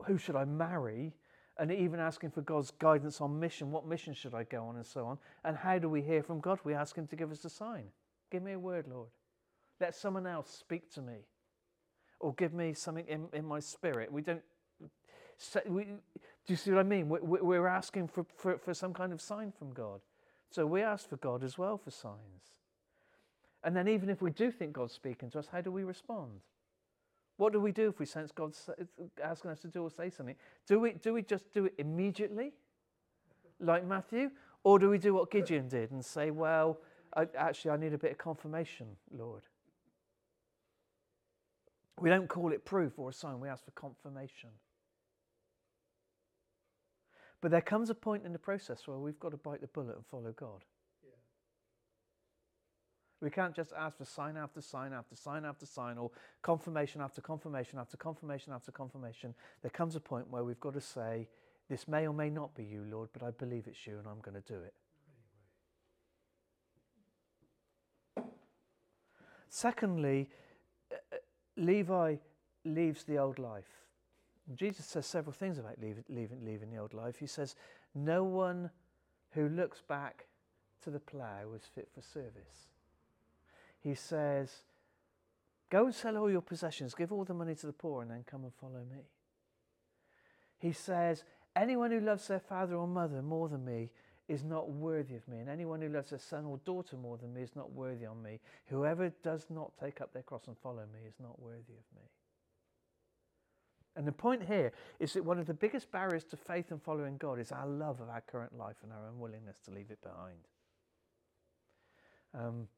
who 0.04 0.18
should 0.18 0.34
I 0.34 0.44
marry, 0.44 1.14
and 1.58 1.70
even 1.70 2.00
asking 2.00 2.30
for 2.32 2.42
God's 2.42 2.72
guidance 2.72 3.20
on 3.20 3.38
mission, 3.38 3.70
what 3.70 3.86
mission 3.86 4.12
should 4.12 4.34
I 4.34 4.42
go 4.42 4.64
on, 4.64 4.74
and 4.74 4.84
so 4.84 5.06
on. 5.06 5.18
And 5.44 5.56
how 5.56 5.78
do 5.78 5.88
we 5.88 6.02
hear 6.02 6.22
from 6.22 6.40
God? 6.40 6.58
We 6.64 6.74
ask 6.74 6.96
Him 6.96 7.06
to 7.06 7.16
give 7.16 7.30
us 7.30 7.44
a 7.44 7.50
sign. 7.50 7.84
Give 8.32 8.42
me 8.42 8.52
a 8.52 8.58
word, 8.58 8.88
Lord. 8.88 9.10
Let 9.80 9.94
someone 9.94 10.26
else 10.26 10.50
speak 10.50 10.92
to 10.94 11.02
me. 11.02 11.26
Or 12.18 12.34
give 12.34 12.52
me 12.52 12.72
something 12.72 13.06
in, 13.06 13.28
in 13.32 13.44
my 13.44 13.60
spirit. 13.60 14.10
We 14.10 14.22
don't 14.22 14.42
we, 15.66 15.84
do 15.84 15.98
you 16.46 16.56
see 16.56 16.70
what 16.70 16.80
I 16.80 16.84
mean? 16.84 17.08
We, 17.08 17.56
are 17.56 17.68
asking 17.68 18.08
for, 18.08 18.26
for, 18.36 18.58
for 18.58 18.74
some 18.74 18.92
kind 18.92 19.12
of 19.12 19.20
sign 19.20 19.52
from 19.56 19.72
God. 19.72 20.00
So 20.50 20.66
we 20.66 20.82
ask 20.82 21.08
for 21.08 21.16
God 21.16 21.42
as 21.42 21.58
well 21.58 21.78
for 21.78 21.90
signs. 21.90 22.52
And 23.62 23.74
then, 23.74 23.88
even 23.88 24.10
if 24.10 24.20
we 24.20 24.30
do 24.30 24.50
think 24.50 24.74
God's 24.74 24.92
speaking 24.92 25.30
to 25.30 25.38
us, 25.38 25.48
how 25.50 25.62
do 25.62 25.72
we 25.72 25.84
respond? 25.84 26.40
What 27.38 27.52
do 27.52 27.60
we 27.60 27.72
do 27.72 27.88
if 27.88 27.98
we 27.98 28.06
sense 28.06 28.30
God's 28.30 28.68
asking 29.22 29.50
us 29.50 29.60
to 29.60 29.68
do 29.68 29.82
or 29.82 29.90
say 29.90 30.10
something? 30.10 30.36
Do 30.66 30.78
we, 30.78 30.92
do 30.92 31.14
we 31.14 31.22
just 31.22 31.52
do 31.52 31.64
it 31.64 31.74
immediately, 31.78 32.52
like 33.58 33.86
Matthew? 33.86 34.30
Or 34.62 34.78
do 34.78 34.88
we 34.88 34.98
do 34.98 35.14
what 35.14 35.30
Gideon 35.30 35.68
did 35.68 35.90
and 35.90 36.04
say, 36.04 36.30
well, 36.30 36.78
I, 37.16 37.26
actually, 37.36 37.72
I 37.72 37.76
need 37.76 37.92
a 37.92 37.98
bit 37.98 38.12
of 38.12 38.18
confirmation, 38.18 38.86
Lord? 39.10 39.42
We 42.00 42.10
don't 42.10 42.28
call 42.28 42.52
it 42.52 42.64
proof 42.64 42.98
or 42.98 43.10
a 43.10 43.12
sign, 43.12 43.40
we 43.40 43.48
ask 43.48 43.64
for 43.64 43.70
confirmation. 43.72 44.50
But 47.44 47.50
there 47.50 47.60
comes 47.60 47.90
a 47.90 47.94
point 47.94 48.24
in 48.24 48.32
the 48.32 48.38
process 48.38 48.88
where 48.88 48.96
we've 48.96 49.20
got 49.20 49.32
to 49.32 49.36
bite 49.36 49.60
the 49.60 49.66
bullet 49.66 49.96
and 49.96 50.06
follow 50.06 50.32
God. 50.32 50.64
Yeah. 51.02 51.10
We 53.20 53.28
can't 53.28 53.54
just 53.54 53.74
ask 53.78 53.98
for 53.98 54.06
sign 54.06 54.38
after 54.38 54.62
sign 54.62 54.94
after 54.94 55.14
sign 55.14 55.44
after 55.44 55.66
sign 55.66 55.98
or 55.98 56.10
confirmation 56.40 57.02
after 57.02 57.20
confirmation 57.20 57.78
after 57.78 57.98
confirmation 57.98 58.54
after 58.54 58.72
confirmation. 58.72 59.34
There 59.60 59.70
comes 59.70 59.94
a 59.94 60.00
point 60.00 60.30
where 60.30 60.42
we've 60.42 60.58
got 60.58 60.72
to 60.72 60.80
say, 60.80 61.28
This 61.68 61.86
may 61.86 62.06
or 62.06 62.14
may 62.14 62.30
not 62.30 62.54
be 62.54 62.64
you, 62.64 62.86
Lord, 62.90 63.10
but 63.12 63.22
I 63.22 63.30
believe 63.30 63.66
it's 63.66 63.86
you 63.86 63.98
and 63.98 64.08
I'm 64.08 64.20
going 64.20 64.42
to 64.42 64.48
do 64.50 64.62
it. 64.62 64.72
Secondly, 69.50 70.30
uh, 70.90 70.94
uh, 71.12 71.16
Levi 71.58 72.16
leaves 72.64 73.04
the 73.04 73.18
old 73.18 73.38
life. 73.38 73.83
Jesus 74.54 74.86
says 74.86 75.06
several 75.06 75.32
things 75.32 75.58
about 75.58 75.80
leave, 75.80 76.02
leaving, 76.08 76.44
leaving 76.44 76.70
the 76.70 76.76
old 76.76 76.92
life. 76.92 77.16
He 77.18 77.26
says, 77.26 77.56
No 77.94 78.24
one 78.24 78.70
who 79.30 79.48
looks 79.48 79.80
back 79.80 80.26
to 80.82 80.90
the 80.90 81.00
plough 81.00 81.52
is 81.56 81.62
fit 81.74 81.88
for 81.94 82.02
service. 82.02 82.68
He 83.80 83.94
says, 83.94 84.50
Go 85.70 85.86
and 85.86 85.94
sell 85.94 86.16
all 86.18 86.30
your 86.30 86.42
possessions, 86.42 86.94
give 86.94 87.10
all 87.10 87.24
the 87.24 87.34
money 87.34 87.54
to 87.54 87.66
the 87.66 87.72
poor, 87.72 88.02
and 88.02 88.10
then 88.10 88.24
come 88.30 88.44
and 88.44 88.54
follow 88.54 88.84
me. 88.90 89.08
He 90.58 90.72
says, 90.72 91.24
Anyone 91.56 91.90
who 91.90 92.00
loves 92.00 92.28
their 92.28 92.40
father 92.40 92.74
or 92.74 92.86
mother 92.86 93.22
more 93.22 93.48
than 93.48 93.64
me 93.64 93.90
is 94.28 94.42
not 94.42 94.70
worthy 94.70 95.16
of 95.16 95.26
me, 95.28 95.38
and 95.38 95.48
anyone 95.48 95.80
who 95.80 95.88
loves 95.88 96.10
their 96.10 96.18
son 96.18 96.44
or 96.44 96.58
daughter 96.64 96.96
more 96.96 97.16
than 97.18 97.32
me 97.32 97.42
is 97.42 97.54
not 97.54 97.72
worthy 97.72 98.06
of 98.06 98.16
me. 98.16 98.40
Whoever 98.66 99.10
does 99.22 99.46
not 99.50 99.72
take 99.78 100.00
up 100.00 100.12
their 100.12 100.22
cross 100.22 100.46
and 100.46 100.56
follow 100.58 100.84
me 100.92 101.00
is 101.06 101.14
not 101.20 101.38
worthy 101.40 101.74
of 101.74 101.96
me. 101.96 102.08
And 103.96 104.06
the 104.06 104.12
point 104.12 104.42
here 104.42 104.72
is 104.98 105.12
that 105.12 105.24
one 105.24 105.38
of 105.38 105.46
the 105.46 105.54
biggest 105.54 105.90
barriers 105.92 106.24
to 106.24 106.36
faith 106.36 106.70
and 106.70 106.82
following 106.82 107.16
God 107.16 107.38
is 107.38 107.52
our 107.52 107.66
love 107.66 108.00
of 108.00 108.08
our 108.08 108.22
current 108.22 108.56
life 108.56 108.76
and 108.82 108.92
our 108.92 109.06
unwillingness 109.08 109.58
to 109.66 109.70
leave 109.70 109.90
it 109.90 110.02
behind. 110.02 110.38
Um, 112.34 112.68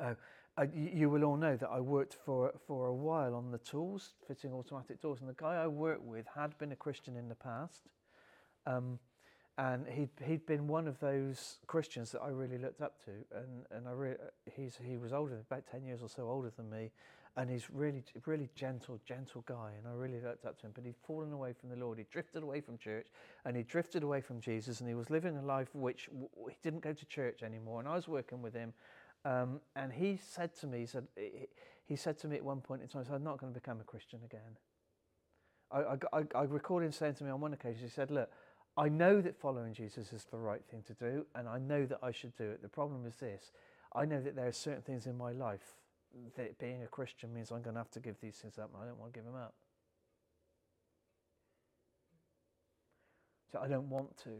uh, 0.00 0.14
uh, 0.56 0.66
you, 0.74 1.08
will 1.08 1.24
all 1.24 1.36
know 1.36 1.56
that 1.56 1.68
I 1.68 1.80
worked 1.80 2.14
for, 2.14 2.52
for 2.66 2.86
a 2.86 2.94
while 2.94 3.34
on 3.34 3.50
the 3.50 3.58
tools, 3.58 4.14
fitting 4.26 4.52
automatic 4.52 5.00
doors, 5.00 5.20
and 5.20 5.28
the 5.28 5.34
guy 5.34 5.54
I 5.54 5.66
worked 5.66 6.02
with 6.02 6.26
had 6.34 6.56
been 6.58 6.72
a 6.72 6.76
Christian 6.76 7.16
in 7.16 7.28
the 7.28 7.34
past. 7.34 7.82
Um, 8.66 8.98
and 9.56 9.86
he'd, 9.88 10.10
he'd 10.24 10.46
been 10.46 10.68
one 10.68 10.86
of 10.86 11.00
those 11.00 11.58
Christians 11.66 12.12
that 12.12 12.22
I 12.22 12.28
really 12.28 12.58
looked 12.58 12.80
up 12.80 13.04
to, 13.04 13.10
and, 13.36 13.66
and 13.72 13.88
I 13.88 13.92
re- 13.92 14.16
he's, 14.54 14.78
he 14.84 14.96
was 14.96 15.12
older, 15.12 15.40
about 15.50 15.64
10 15.70 15.84
years 15.84 16.00
or 16.02 16.08
so 16.08 16.28
older 16.28 16.52
than 16.56 16.70
me, 16.70 16.90
and 17.38 17.48
he's 17.48 17.70
really, 17.70 18.02
really 18.26 18.50
gentle, 18.56 18.98
gentle 19.06 19.44
guy, 19.46 19.70
and 19.78 19.86
I 19.86 19.92
really 19.92 20.20
looked 20.20 20.44
up 20.44 20.58
to 20.58 20.66
him. 20.66 20.72
But 20.74 20.84
he'd 20.84 20.96
fallen 21.06 21.32
away 21.32 21.52
from 21.52 21.68
the 21.68 21.76
Lord. 21.76 21.98
He 21.98 22.04
drifted 22.10 22.42
away 22.42 22.60
from 22.60 22.76
church, 22.78 23.06
and 23.44 23.56
he 23.56 23.62
drifted 23.62 24.02
away 24.02 24.20
from 24.20 24.40
Jesus, 24.40 24.80
and 24.80 24.88
he 24.88 24.96
was 24.96 25.08
living 25.08 25.36
a 25.36 25.42
life 25.42 25.68
which 25.72 26.06
w- 26.06 26.28
he 26.50 26.56
didn't 26.64 26.80
go 26.80 26.92
to 26.92 27.06
church 27.06 27.44
anymore. 27.44 27.78
And 27.78 27.88
I 27.88 27.94
was 27.94 28.08
working 28.08 28.42
with 28.42 28.54
him, 28.54 28.74
um, 29.24 29.60
and 29.76 29.92
he 29.92 30.18
said 30.20 30.52
to 30.56 30.66
me, 30.66 30.80
he 30.80 30.86
said, 30.86 31.06
he 31.86 31.94
said 31.94 32.18
to 32.18 32.28
me 32.28 32.36
at 32.36 32.44
one 32.44 32.60
point 32.60 32.82
in 32.82 32.88
time, 32.88 33.04
said, 33.04 33.14
"I'm 33.14 33.22
not 33.22 33.38
going 33.38 33.54
to 33.54 33.58
become 33.60 33.80
a 33.80 33.84
Christian 33.84 34.18
again." 34.24 34.58
I, 35.70 35.96
I, 36.12 36.24
I 36.34 36.42
recall 36.42 36.80
him 36.80 36.90
saying 36.90 37.14
to 37.14 37.24
me 37.24 37.30
on 37.30 37.40
one 37.40 37.52
occasion, 37.52 37.82
he 37.82 37.88
said, 37.88 38.10
"Look." 38.10 38.30
I 38.76 38.88
know 38.88 39.20
that 39.20 39.36
following 39.36 39.74
Jesus 39.74 40.12
is 40.12 40.24
the 40.30 40.38
right 40.38 40.64
thing 40.70 40.84
to 40.86 40.94
do, 40.94 41.26
and 41.34 41.48
I 41.48 41.58
know 41.58 41.84
that 41.86 41.98
I 42.00 42.12
should 42.12 42.36
do 42.36 42.44
it. 42.44 42.62
The 42.62 42.68
problem 42.68 43.06
is 43.06 43.16
this 43.16 43.50
I 43.92 44.04
know 44.04 44.20
that 44.20 44.36
there 44.36 44.46
are 44.46 44.52
certain 44.52 44.82
things 44.82 45.06
in 45.06 45.18
my 45.18 45.32
life 45.32 45.74
that 46.36 46.58
being 46.58 46.82
a 46.82 46.86
Christian 46.86 47.32
means 47.32 47.50
I'm 47.50 47.62
going 47.62 47.74
to 47.74 47.80
have 47.80 47.90
to 47.92 48.00
give 48.00 48.16
these 48.20 48.36
things 48.36 48.58
up, 48.58 48.70
and 48.72 48.82
I 48.82 48.86
don't 48.86 48.98
want 48.98 49.12
to 49.12 49.18
give 49.18 49.24
them 49.24 49.36
up. 49.36 49.54
So 53.52 53.60
I 53.62 53.68
don't 53.68 53.88
want 53.88 54.16
to. 54.24 54.30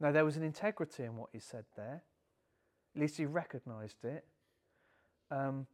Now, 0.00 0.12
there 0.12 0.24
was 0.24 0.36
an 0.36 0.42
integrity 0.42 1.04
in 1.04 1.16
what 1.16 1.30
he 1.32 1.40
said 1.40 1.64
there. 1.76 2.02
At 2.94 3.00
least 3.00 3.16
he 3.16 3.26
recognized 3.26 4.04
it. 4.04 4.24
Um, 5.30 5.66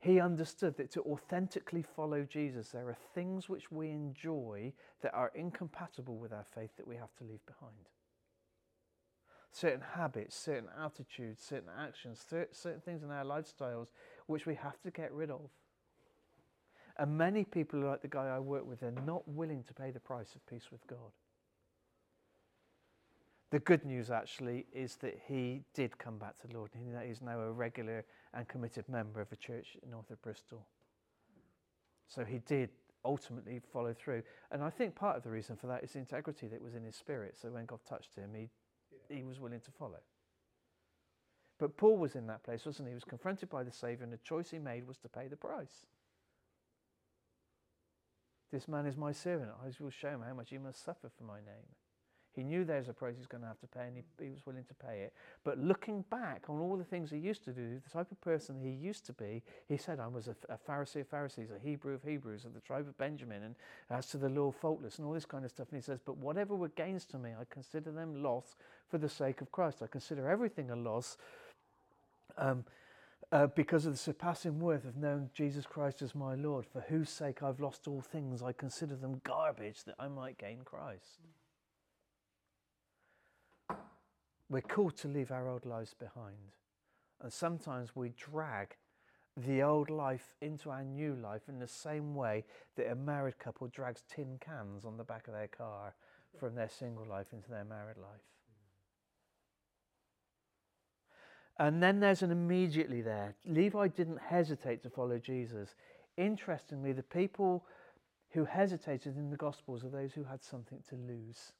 he 0.00 0.18
understood 0.18 0.76
that 0.78 0.90
to 0.92 1.02
authentically 1.02 1.82
follow 1.82 2.24
Jesus, 2.24 2.70
there 2.70 2.88
are 2.88 2.96
things 3.14 3.48
which 3.48 3.70
we 3.70 3.90
enjoy 3.90 4.72
that 5.02 5.12
are 5.14 5.30
incompatible 5.34 6.16
with 6.16 6.32
our 6.32 6.46
faith 6.54 6.70
that 6.78 6.86
we 6.86 6.96
have 6.96 7.14
to 7.18 7.24
leave 7.24 7.44
behind 7.46 7.86
certain 9.52 9.82
habits, 9.94 10.36
certain 10.36 10.68
attitudes, 10.82 11.42
certain 11.42 11.70
actions, 11.78 12.24
certain 12.52 12.80
things 12.80 13.02
in 13.02 13.10
our 13.10 13.24
lifestyles 13.24 13.88
which 14.26 14.46
we 14.46 14.54
have 14.54 14.80
to 14.82 14.90
get 14.90 15.12
rid 15.12 15.30
of. 15.30 15.50
And 16.96 17.16
many 17.16 17.44
people, 17.44 17.80
like 17.80 18.02
the 18.02 18.08
guy 18.08 18.26
I 18.26 18.38
work 18.38 18.66
with, 18.66 18.80
they're 18.80 18.92
not 19.06 19.26
willing 19.26 19.64
to 19.64 19.74
pay 19.74 19.90
the 19.90 20.00
price 20.00 20.34
of 20.34 20.46
peace 20.46 20.70
with 20.70 20.86
God. 20.86 21.12
The 23.50 23.58
good 23.58 23.84
news, 23.84 24.10
actually, 24.10 24.66
is 24.72 24.96
that 24.96 25.18
he 25.26 25.62
did 25.74 25.98
come 25.98 26.18
back 26.18 26.38
to 26.40 26.46
the 26.46 26.54
Lord. 26.54 26.70
And 26.74 26.96
he's 27.04 27.20
now 27.20 27.40
a 27.40 27.50
regular 27.50 28.04
and 28.32 28.46
committed 28.46 28.88
member 28.88 29.20
of 29.20 29.32
a 29.32 29.36
church 29.36 29.76
north 29.90 30.10
of 30.10 30.22
Bristol. 30.22 30.66
So 32.06 32.24
he 32.24 32.38
did 32.38 32.70
ultimately 33.04 33.60
follow 33.72 33.94
through. 33.94 34.22
And 34.52 34.62
I 34.62 34.70
think 34.70 34.94
part 34.94 35.16
of 35.16 35.22
the 35.24 35.30
reason 35.30 35.56
for 35.56 35.66
that 35.68 35.82
is 35.82 35.92
the 35.92 35.98
integrity 35.98 36.46
that 36.48 36.62
was 36.62 36.74
in 36.74 36.84
his 36.84 36.94
spirit. 36.94 37.36
So 37.40 37.48
when 37.48 37.64
God 37.64 37.80
touched 37.88 38.14
him, 38.14 38.30
he 38.36 38.50
he 39.16 39.24
was 39.24 39.40
willing 39.40 39.60
to 39.60 39.70
follow. 39.70 40.00
But 41.58 41.76
Paul 41.76 41.98
was 41.98 42.16
in 42.16 42.26
that 42.28 42.42
place, 42.42 42.64
wasn't 42.64 42.88
he? 42.88 42.92
He 42.92 42.94
was 42.94 43.04
confronted 43.04 43.50
by 43.50 43.62
the 43.64 43.72
Saviour, 43.72 44.04
and 44.04 44.12
the 44.12 44.18
choice 44.18 44.50
he 44.50 44.58
made 44.58 44.86
was 44.86 44.98
to 44.98 45.08
pay 45.08 45.28
the 45.28 45.36
price. 45.36 45.86
This 48.50 48.66
man 48.66 48.86
is 48.86 48.96
my 48.96 49.12
servant. 49.12 49.50
I 49.62 49.70
will 49.82 49.90
show 49.90 50.08
him 50.08 50.22
how 50.26 50.34
much 50.34 50.50
he 50.50 50.58
must 50.58 50.84
suffer 50.84 51.10
for 51.16 51.24
my 51.24 51.38
name. 51.38 51.68
He 52.34 52.44
knew 52.44 52.64
there's 52.64 52.88
a 52.88 52.92
price 52.92 53.14
he's 53.16 53.26
going 53.26 53.42
to 53.42 53.48
have 53.48 53.58
to 53.60 53.66
pay, 53.66 53.86
and 53.86 53.96
he, 53.96 54.04
he, 54.24 54.30
was 54.30 54.46
willing 54.46 54.64
to 54.64 54.74
pay 54.74 55.00
it. 55.00 55.12
But 55.42 55.58
looking 55.58 56.04
back 56.10 56.44
on 56.48 56.60
all 56.60 56.76
the 56.76 56.84
things 56.84 57.10
he 57.10 57.18
used 57.18 57.44
to 57.44 57.52
do, 57.52 57.80
the 57.82 57.90
type 57.90 58.10
of 58.12 58.20
person 58.20 58.60
he 58.60 58.70
used 58.70 59.04
to 59.06 59.12
be, 59.12 59.42
he 59.68 59.76
said, 59.76 59.98
I 59.98 60.06
was 60.06 60.28
a, 60.28 60.36
a 60.48 60.56
Pharisee 60.56 61.00
of 61.00 61.08
Pharisees, 61.08 61.48
a 61.50 61.58
Hebrew 61.58 61.94
of 61.94 62.02
Hebrews, 62.02 62.44
of 62.44 62.54
the 62.54 62.60
tribe 62.60 62.86
of 62.86 62.96
Benjamin, 62.98 63.42
and 63.42 63.54
as 63.90 64.06
to 64.08 64.16
the 64.16 64.28
law, 64.28 64.52
faultless, 64.52 64.98
and 64.98 65.06
all 65.06 65.12
this 65.12 65.26
kind 65.26 65.44
of 65.44 65.50
stuff. 65.50 65.68
And 65.70 65.80
he 65.80 65.84
says, 65.84 65.98
But 66.04 66.18
whatever 66.18 66.54
were 66.54 66.68
gains 66.68 67.04
to 67.06 67.18
me, 67.18 67.30
I 67.30 67.44
consider 67.50 67.90
them 67.90 68.22
loss 68.22 68.56
for 68.88 68.98
the 68.98 69.08
sake 69.08 69.40
of 69.40 69.50
Christ. 69.50 69.82
I 69.82 69.86
consider 69.88 70.28
everything 70.28 70.70
a 70.70 70.76
loss. 70.76 71.16
Um, 72.38 72.64
uh, 73.32 73.46
because 73.48 73.86
of 73.86 73.92
the 73.92 73.98
surpassing 73.98 74.58
worth 74.58 74.84
of 74.84 74.96
knowing 74.96 75.30
Jesus 75.34 75.64
Christ 75.64 76.02
as 76.02 76.14
my 76.14 76.34
Lord, 76.34 76.66
for 76.66 76.80
whose 76.80 77.10
sake 77.10 77.42
I've 77.42 77.60
lost 77.60 77.86
all 77.86 78.00
things, 78.00 78.42
I 78.42 78.52
consider 78.52 78.96
them 78.96 79.20
garbage 79.22 79.84
that 79.84 79.94
I 80.00 80.08
might 80.08 80.36
gain 80.36 80.60
Christ. 80.64 81.20
We're 84.50 84.60
called 84.60 84.96
to 84.98 85.08
leave 85.08 85.30
our 85.30 85.48
old 85.48 85.64
lives 85.64 85.94
behind. 85.94 86.56
And 87.22 87.32
sometimes 87.32 87.94
we 87.94 88.10
drag 88.10 88.76
the 89.36 89.62
old 89.62 89.88
life 89.88 90.34
into 90.42 90.70
our 90.70 90.82
new 90.82 91.14
life 91.14 91.42
in 91.48 91.60
the 91.60 91.68
same 91.68 92.16
way 92.16 92.44
that 92.76 92.90
a 92.90 92.96
married 92.96 93.38
couple 93.38 93.68
drags 93.68 94.02
tin 94.12 94.38
cans 94.40 94.84
on 94.84 94.96
the 94.96 95.04
back 95.04 95.28
of 95.28 95.34
their 95.34 95.46
car 95.46 95.94
from 96.38 96.56
their 96.56 96.68
single 96.68 97.06
life 97.06 97.28
into 97.32 97.48
their 97.48 97.64
married 97.64 97.96
life. 97.96 98.20
And 101.58 101.80
then 101.80 102.00
there's 102.00 102.22
an 102.22 102.32
immediately 102.32 103.02
there. 103.02 103.36
Levi 103.46 103.88
didn't 103.88 104.20
hesitate 104.20 104.82
to 104.82 104.90
follow 104.90 105.18
Jesus. 105.18 105.74
Interestingly, 106.16 106.92
the 106.92 107.02
people 107.02 107.66
who 108.30 108.46
hesitated 108.46 109.16
in 109.16 109.30
the 109.30 109.36
Gospels 109.36 109.84
are 109.84 109.90
those 109.90 110.12
who 110.12 110.24
had 110.24 110.42
something 110.42 110.82
to 110.88 110.96
lose 110.96 111.52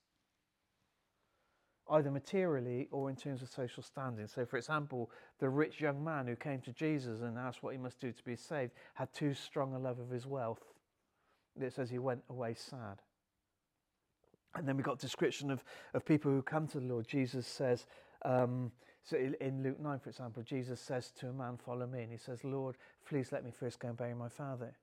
either 1.90 2.11
materially 2.11 2.88
or 2.90 3.11
in 3.11 3.16
terms 3.16 3.42
of 3.42 3.49
social 3.49 3.82
standing. 3.82 4.26
So, 4.26 4.44
for 4.44 4.56
example, 4.56 5.11
the 5.38 5.49
rich 5.49 5.80
young 5.80 6.02
man 6.02 6.26
who 6.26 6.37
came 6.37 6.61
to 6.62 6.73
Jesus 6.73 7.20
and 7.20 7.38
asked 7.38 7.62
what 7.62 7.73
he 7.73 7.78
must 7.78 8.00
do 8.00 8.12
to 8.12 8.25
be 8.25 8.37
saved 8.37 8.73
had 8.94 9.12
too 9.12 9.35
strong 9.35 9.75
a 9.75 9.78
love 9.78 9.99
of 9.99 10.11
his 10.11 10.26
wealth. 10.26 10.62
It 11.61 11.73
says 11.73 11.90
he 11.90 11.99
went 11.99 12.23
away 12.30 12.54
sad. 12.54 13.02
And 14.54 14.66
then 14.66 14.76
we 14.76 14.82
got 14.82 14.99
description 14.99 15.50
of, 15.50 15.64
of 15.94 16.04
people 16.04 16.30
who 16.30 16.42
come 16.42 16.66
to 16.68 16.80
the 16.80 16.87
Lord. 16.87 17.06
Jesus 17.06 17.47
says, 17.47 17.87
um, 18.25 18.73
so 19.04 19.16
in 19.16 19.62
Luke 19.62 19.80
9, 19.80 19.99
for 19.99 20.11
example, 20.11 20.42
Jesus 20.42 20.80
says 20.80 21.11
to 21.18 21.28
a 21.28 21.32
man, 21.32 21.56
Follow 21.56 21.87
me. 21.87 22.02
And 22.02 22.12
he 22.12 22.18
says, 22.18 22.44
Lord, 22.44 22.76
please 23.09 23.32
let 23.32 23.44
me 23.44 23.50
first 23.50 23.80
go 23.80 23.88
and 23.88 23.97
bury 23.97 24.14
my 24.14 24.28
father. 24.28 24.75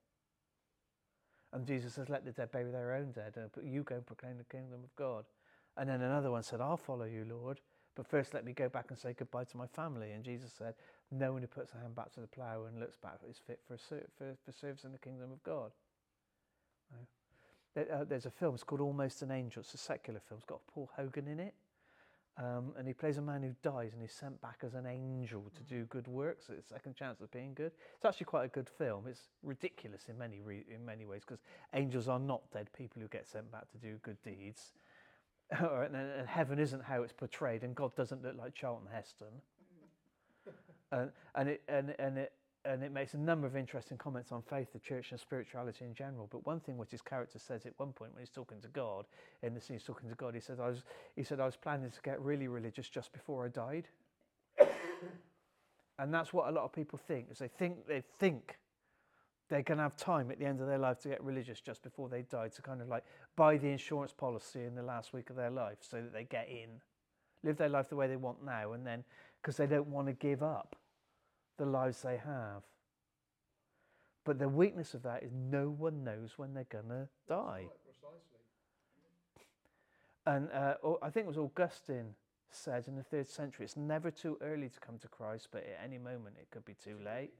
And 1.54 1.66
Jesus 1.66 1.94
says, 1.94 2.10
Let 2.10 2.26
the 2.26 2.32
dead 2.32 2.52
bury 2.52 2.72
their 2.72 2.94
own 2.96 3.12
dead, 3.12 3.36
but 3.54 3.64
you 3.64 3.84
go 3.84 3.96
and 3.96 4.06
proclaim 4.06 4.38
the 4.38 4.44
kingdom 4.44 4.80
of 4.84 4.96
God. 4.96 5.26
And 5.78 5.90
then 5.90 6.02
another 6.02 6.32
one 6.32 6.44
said, 6.44 6.62
I'll 6.62 6.78
follow 6.78 7.06
you, 7.06 7.26
Lord, 7.30 7.60
but 7.96 8.08
first 8.08 8.34
let 8.34 8.46
me 8.46 8.54
go 8.54 8.68
back 8.70 8.86
and 8.90 8.98
say 8.98 9.14
goodbye 9.18 9.44
to 9.46 9.58
my 9.58 9.68
family. 9.68 10.12
And 10.12 10.24
Jesus 10.24 10.52
said, 10.58 10.74
No 11.12 11.34
one 11.34 11.42
who 11.42 11.48
puts 11.48 11.74
a 11.74 11.78
hand 11.78 11.96
back 11.96 12.12
to 12.14 12.20
the 12.20 12.28
plough 12.28 12.66
and 12.68 12.80
looks 12.80 12.98
back 12.98 13.20
is 13.30 13.40
fit 13.46 13.60
for, 13.68 13.78
for, 13.78 14.36
for 14.46 14.52
service 14.52 14.84
in 14.84 14.92
the 14.92 14.98
kingdom 14.98 15.32
of 15.32 15.44
God. 15.44 15.72
Uh, 17.78 18.04
there's 18.06 18.26
a 18.26 18.32
film, 18.32 18.56
it's 18.56 18.64
called 18.64 18.82
Almost 18.82 19.22
an 19.22 19.32
Angel. 19.32 19.62
It's 19.62 19.74
a 19.74 19.78
secular 19.78 20.20
film. 20.28 20.40
It's 20.40 20.46
got 20.46 20.62
Paul 20.68 20.90
Hogan 20.96 21.28
in 21.28 21.40
it. 21.40 21.54
Um, 22.40 22.74
and 22.78 22.88
he 22.88 22.94
plays 22.94 23.18
a 23.18 23.22
man 23.22 23.42
who 23.42 23.56
dies 23.64 23.94
and 23.94 24.04
is 24.04 24.12
sent 24.12 24.40
back 24.42 24.60
as 24.64 24.76
an 24.76 24.86
angel 24.86 25.46
to 25.56 25.64
do 25.64 25.86
good 25.86 26.08
works, 26.08 26.46
So 26.48 26.54
it's 26.54 26.70
a 26.70 26.74
second 26.76 26.96
chance 26.96 27.20
of 27.20 27.32
being 27.32 27.56
good. 27.56 27.72
It's 27.96 28.06
actually 28.06 28.26
quite 28.26 28.46
a 28.46 28.48
good 28.48 28.70
film. 28.70 29.06
It's 29.08 29.30
ridiculous 29.42 30.06
in 30.08 30.20
many 30.20 30.40
re- 30.40 30.66
in 30.74 30.86
many 30.86 31.06
ways 31.06 31.22
because 31.26 31.42
angels 31.74 32.08
are 32.08 32.20
not 32.20 32.42
dead 32.52 32.70
people 32.78 33.02
who 33.02 33.08
get 33.08 33.28
sent 33.28 33.52
back 33.52 33.72
to 33.72 33.78
do 33.78 33.96
good 34.04 34.22
deeds, 34.22 34.74
and, 35.60 35.96
and 35.96 36.28
heaven 36.28 36.60
isn't 36.60 36.84
how 36.84 37.04
it's 37.04 37.14
portrayed, 37.14 37.64
and 37.64 37.76
God 37.76 37.96
doesn't 37.96 38.24
look 38.24 38.36
like 38.38 38.54
Charlton 38.54 38.88
Heston. 38.94 39.28
and 40.92 41.12
and 41.36 41.50
it 41.50 41.62
and 41.68 41.96
and 42.00 42.18
it 42.18 42.34
and 42.66 42.84
it 42.84 42.92
makes 42.92 43.14
a 43.14 43.18
number 43.18 43.48
of 43.48 43.56
interesting 43.56 43.98
comments 43.98 44.34
on 44.34 44.42
faith, 44.42 44.74
the 44.74 44.80
church, 44.80 45.12
and 45.12 45.20
spirituality 45.20 45.86
in 45.86 45.94
general. 45.94 46.28
But 46.30 46.46
one 46.46 46.60
thing 46.60 46.78
which 46.78 46.92
his 46.92 47.02
character 47.02 47.40
says 47.40 47.66
at 47.66 47.74
one 47.78 47.94
point 47.94 48.14
when 48.14 48.22
he's 48.22 48.30
talking 48.30 48.60
to 48.62 48.68
God, 48.68 49.06
in 49.42 49.54
the 49.54 49.62
scene 49.62 49.78
he's 49.78 49.86
talking 49.86 50.10
to 50.10 50.16
God, 50.16 50.34
he 50.34 50.42
said, 50.42 50.60
"I 50.60 50.68
was," 50.68 50.84
he 51.16 51.24
said, 51.24 51.40
"I 51.40 51.46
was 51.46 51.56
planning 51.56 51.92
to 51.92 52.02
get 52.02 52.22
really 52.22 52.50
religious 52.50 52.90
just 52.90 53.14
before 53.14 53.46
I 53.46 53.48
died." 53.48 53.88
and 56.00 56.14
that's 56.14 56.34
what 56.34 56.50
a 56.50 56.52
lot 56.52 56.66
of 56.66 56.74
people 56.74 57.00
think. 57.00 57.32
Is 57.32 57.40
they 57.40 57.48
think 57.48 57.88
they 57.88 58.04
think 58.20 58.58
they're 59.50 59.62
going 59.62 59.78
to 59.78 59.84
have 59.84 59.96
time 59.96 60.30
at 60.32 60.40
the 60.40 60.46
end 60.46 60.60
of 60.60 60.68
their 60.68 60.78
life 60.78 61.00
to 61.00 61.10
get 61.10 61.24
religious 61.24 61.62
just 61.62 61.82
before 61.82 62.10
they 62.10 62.24
die 62.24 62.50
to 62.50 62.62
kind 62.62 62.82
of 62.82 62.88
like 62.88 63.04
buy 63.36 63.58
the 63.58 63.68
insurance 63.68 64.12
policy 64.12 64.64
in 64.64 64.76
the 64.76 64.84
last 64.84 65.14
week 65.14 65.30
of 65.30 65.36
their 65.36 65.52
life 65.52 65.78
so 65.82 66.02
that 66.02 66.14
they 66.14 66.26
get 66.26 66.50
in, 66.50 66.70
live 67.44 67.58
their 67.58 67.70
life 67.70 67.90
the 67.90 67.96
way 67.96 68.08
they 68.08 68.18
want 68.18 68.44
now, 68.44 68.74
and 68.74 68.86
then 68.86 69.04
because 69.42 69.58
they 69.58 69.68
don't 69.68 69.88
want 69.88 70.08
to 70.08 70.14
give 70.14 70.44
up 70.44 70.76
the 71.58 71.66
lives 71.66 72.02
they 72.02 72.18
have. 72.18 72.64
But 74.26 74.40
the 74.40 74.50
weakness 74.50 74.94
of 74.94 75.04
that 75.04 75.24
is 75.24 75.32
no 75.34 75.70
one 75.70 76.04
knows 76.04 76.34
when 76.36 76.54
they're 76.54 76.66
going 76.66 76.90
to 76.90 77.08
die. 77.30 77.68
Precisely. 77.86 78.38
And 80.26 80.50
uh, 80.52 80.74
I 81.02 81.10
think 81.10 81.26
it 81.26 81.30
was 81.30 81.38
Augustine 81.38 82.14
said 82.52 82.88
in 82.88 82.96
the 82.96 83.04
third 83.04 83.28
century, 83.30 83.64
it's 83.66 83.78
never 83.78 84.12
too 84.12 84.38
early 84.42 84.68
to 84.68 84.80
come 84.82 84.98
to 85.00 85.08
Christ, 85.08 85.48
but 85.52 85.64
at 85.64 85.80
any 85.84 85.98
moment 85.98 86.36
it 86.40 86.48
could 86.52 86.66
be 86.66 86.74
too 86.74 86.98
late. 87.04 87.32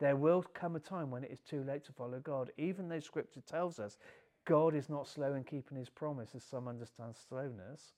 There 0.00 0.16
will 0.16 0.42
come 0.54 0.76
a 0.76 0.80
time 0.80 1.10
when 1.10 1.24
it 1.24 1.30
is 1.30 1.40
too 1.40 1.62
late 1.62 1.84
to 1.84 1.92
follow 1.92 2.18
God, 2.18 2.50
even 2.56 2.88
though 2.88 3.00
Scripture 3.00 3.42
tells 3.42 3.78
us 3.78 3.98
God 4.46 4.74
is 4.74 4.88
not 4.88 5.06
slow 5.06 5.34
in 5.34 5.44
keeping 5.44 5.76
his 5.76 5.90
promise, 5.90 6.30
as 6.34 6.42
some 6.42 6.66
understand 6.66 7.14
slowness. 7.28 7.92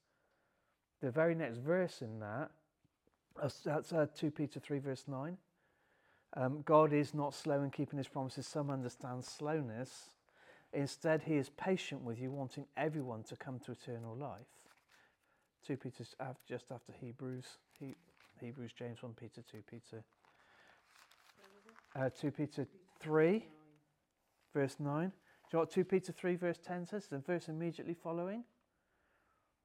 The 1.00 1.12
very 1.12 1.34
next 1.34 1.58
verse 1.58 2.02
in 2.02 2.18
that, 2.18 2.50
that's 3.64 3.92
uh, 3.92 4.06
2 4.14 4.30
Peter 4.32 4.60
3, 4.60 4.78
verse 4.80 5.04
9. 5.06 5.36
Um, 6.34 6.62
God 6.64 6.92
is 6.92 7.14
not 7.14 7.34
slow 7.34 7.62
in 7.62 7.70
keeping 7.70 7.98
his 7.98 8.08
promises, 8.08 8.46
some 8.46 8.70
understand 8.70 9.24
slowness. 9.24 10.10
Instead, 10.72 11.22
he 11.22 11.36
is 11.36 11.50
patient 11.50 12.02
with 12.02 12.18
you, 12.18 12.30
wanting 12.30 12.66
everyone 12.76 13.22
to 13.24 13.36
come 13.36 13.58
to 13.60 13.72
eternal 13.72 14.16
life. 14.16 14.46
2 15.66 15.76
Peter, 15.76 16.04
just 16.48 16.72
after 16.72 16.92
Hebrews, 16.92 17.46
he, 17.78 17.94
Hebrews, 18.40 18.72
James 18.72 19.02
1 19.02 19.12
Peter, 19.12 19.42
2 19.50 19.58
Peter. 19.70 20.02
Uh, 21.94 22.08
2 22.08 22.30
Peter 22.30 22.66
3, 23.00 23.44
verse 24.54 24.76
9. 24.78 24.88
Do 24.88 25.04
you 25.04 25.10
know 25.52 25.60
what 25.60 25.70
2 25.70 25.84
Peter 25.84 26.12
3, 26.12 26.36
verse 26.36 26.58
10 26.64 26.86
says? 26.86 27.06
The 27.06 27.18
verse 27.18 27.48
immediately 27.48 27.94
following. 27.94 28.44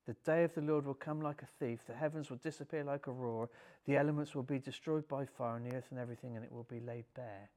The 0.05 0.15
day 0.25 0.43
of 0.43 0.53
the 0.53 0.61
Lord 0.61 0.85
will 0.85 0.93
come 0.93 1.21
like 1.21 1.41
a 1.41 1.45
thief. 1.45 1.81
The 1.85 1.93
heavens 1.93 2.29
will 2.29 2.37
disappear 2.37 2.83
like 2.83 3.07
a 3.07 3.11
roar. 3.11 3.49
The 3.85 3.97
elements 3.97 4.35
will 4.35 4.43
be 4.43 4.59
destroyed 4.59 5.07
by 5.07 5.25
fire, 5.25 5.57
and 5.57 5.65
the 5.65 5.75
earth 5.75 5.87
and 5.91 5.99
everything 5.99 6.35
and 6.35 6.45
it 6.45 6.51
will 6.51 6.67
be 6.69 6.79
laid 6.79 7.05
bare. 7.13 7.49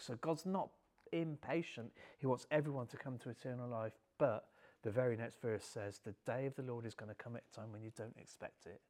So 0.00 0.16
God's 0.20 0.46
not 0.46 0.70
impatient. 1.12 1.92
He 2.18 2.26
wants 2.26 2.46
everyone 2.50 2.86
to 2.88 2.96
come 2.96 3.18
to 3.18 3.30
eternal 3.30 3.68
life. 3.68 3.92
But 4.18 4.46
the 4.82 4.90
very 4.90 5.16
next 5.16 5.40
verse 5.40 5.64
says, 5.64 6.00
The 6.04 6.14
day 6.26 6.46
of 6.46 6.56
the 6.56 6.62
Lord 6.62 6.84
is 6.84 6.94
going 6.94 7.10
to 7.10 7.14
come 7.14 7.36
at 7.36 7.42
a 7.52 7.56
time 7.56 7.70
when 7.72 7.82
you 7.82 7.92
don't 7.96 8.16
expect 8.18 8.66
it. 8.66 8.80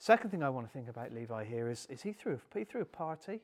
Second 0.00 0.30
thing 0.30 0.42
I 0.42 0.48
want 0.48 0.66
to 0.66 0.72
think 0.72 0.88
about 0.88 1.12
Levi 1.12 1.44
here 1.44 1.68
is, 1.68 1.86
is 1.90 2.00
he 2.00 2.14
threw, 2.14 2.40
he 2.54 2.64
threw 2.64 2.80
a 2.80 2.86
party. 2.86 3.42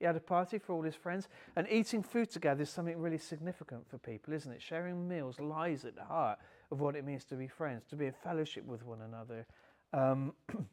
He 0.00 0.04
had 0.04 0.16
a 0.16 0.20
party 0.20 0.58
for 0.58 0.72
all 0.72 0.82
his 0.82 0.96
friends, 0.96 1.28
and 1.54 1.64
eating 1.70 2.02
food 2.02 2.28
together 2.28 2.62
is 2.62 2.70
something 2.70 2.98
really 2.98 3.18
significant 3.18 3.88
for 3.88 3.98
people, 3.98 4.34
isn't 4.34 4.50
it? 4.50 4.60
Sharing 4.60 5.06
meals 5.06 5.38
lies 5.38 5.84
at 5.84 5.94
the 5.94 6.02
heart 6.02 6.40
of 6.72 6.80
what 6.80 6.96
it 6.96 7.04
means 7.04 7.22
to 7.26 7.36
be 7.36 7.46
friends, 7.46 7.84
to 7.90 7.96
be 7.96 8.06
in 8.06 8.12
fellowship 8.12 8.64
with 8.66 8.84
one 8.84 9.00
another. 9.00 9.46
Um, 9.92 10.32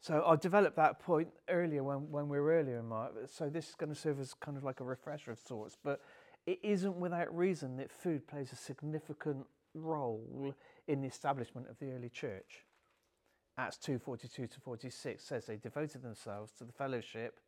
so 0.00 0.24
I 0.26 0.34
developed 0.34 0.74
that 0.74 0.98
point 0.98 1.28
earlier 1.48 1.84
when, 1.84 2.10
when 2.10 2.28
we 2.28 2.40
were 2.40 2.50
earlier 2.50 2.80
in 2.80 2.86
my. 2.86 3.10
So 3.32 3.48
this 3.48 3.68
is 3.68 3.74
going 3.76 3.94
to 3.94 3.98
serve 3.98 4.18
as 4.18 4.34
kind 4.34 4.56
of 4.56 4.64
like 4.64 4.80
a 4.80 4.84
refresher 4.84 5.30
of 5.30 5.38
sorts, 5.38 5.78
but 5.84 6.00
it 6.46 6.58
isn't 6.64 6.96
without 6.96 7.32
reason 7.32 7.76
that 7.76 7.92
food 7.92 8.26
plays 8.26 8.50
a 8.50 8.56
significant 8.56 9.46
role 9.72 10.52
in 10.88 11.00
the 11.00 11.06
establishment 11.06 11.68
of 11.70 11.78
the 11.78 11.92
early 11.92 12.08
church. 12.08 12.64
Acts 13.58 13.78
2:42 13.78 14.50
to 14.50 14.60
46 14.60 15.22
says 15.24 15.46
they 15.46 15.56
devoted 15.56 16.02
themselves 16.02 16.52
to 16.52 16.64
the 16.64 16.72
fellowship, 16.72 17.40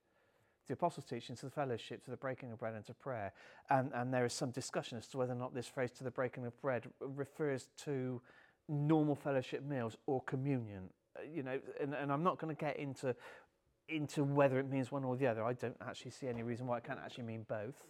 the 0.67 0.75
apostles' 0.75 1.05
teaching, 1.05 1.37
to 1.37 1.47
the 1.47 1.51
fellowship, 1.51 2.03
to 2.05 2.11
the 2.11 2.17
breaking 2.17 2.51
of 2.51 2.59
bread, 2.59 2.75
and 2.75 2.85
to 2.87 2.95
prayer. 2.95 3.33
And, 3.71 3.93
and 3.93 4.13
there 4.13 4.25
is 4.25 4.33
some 4.33 4.51
discussion 4.51 4.97
as 4.99 5.07
to 5.09 5.19
whether 5.19 5.33
or 5.33 5.37
not 5.37 5.55
this 5.55 5.67
phrase 5.67 5.91
"to 5.93 6.05
the 6.05 6.11
breaking 6.11 6.47
of 6.47 6.59
bread" 6.63 6.85
refers 7.01 7.69
to 7.85 8.23
normal 8.69 9.15
fellowship 9.15 9.63
meals 9.63 9.97
or 10.07 10.23
communion. 10.23 10.91
Uh, 11.19 11.23
You 11.23 11.43
know, 11.43 11.61
and, 11.81 11.95
and 11.95 12.11
I'm 12.13 12.23
not 12.23 12.39
going 12.39 12.55
to 12.55 12.61
get 12.61 12.77
into 12.79 13.15
into 13.89 14.23
whether 14.23 14.59
it 14.59 14.69
means 14.69 14.93
one 14.93 15.05
or 15.05 15.17
the 15.17 15.27
other. 15.27 15.43
I 15.43 15.55
don't 15.55 15.77
actually 15.87 16.11
see 16.11 16.29
any 16.29 16.43
reason 16.43 16.67
why 16.67 16.79
it 16.79 16.85
can't 16.85 17.01
actually 17.03 17.25
mean 17.25 17.47
both. 17.49 17.83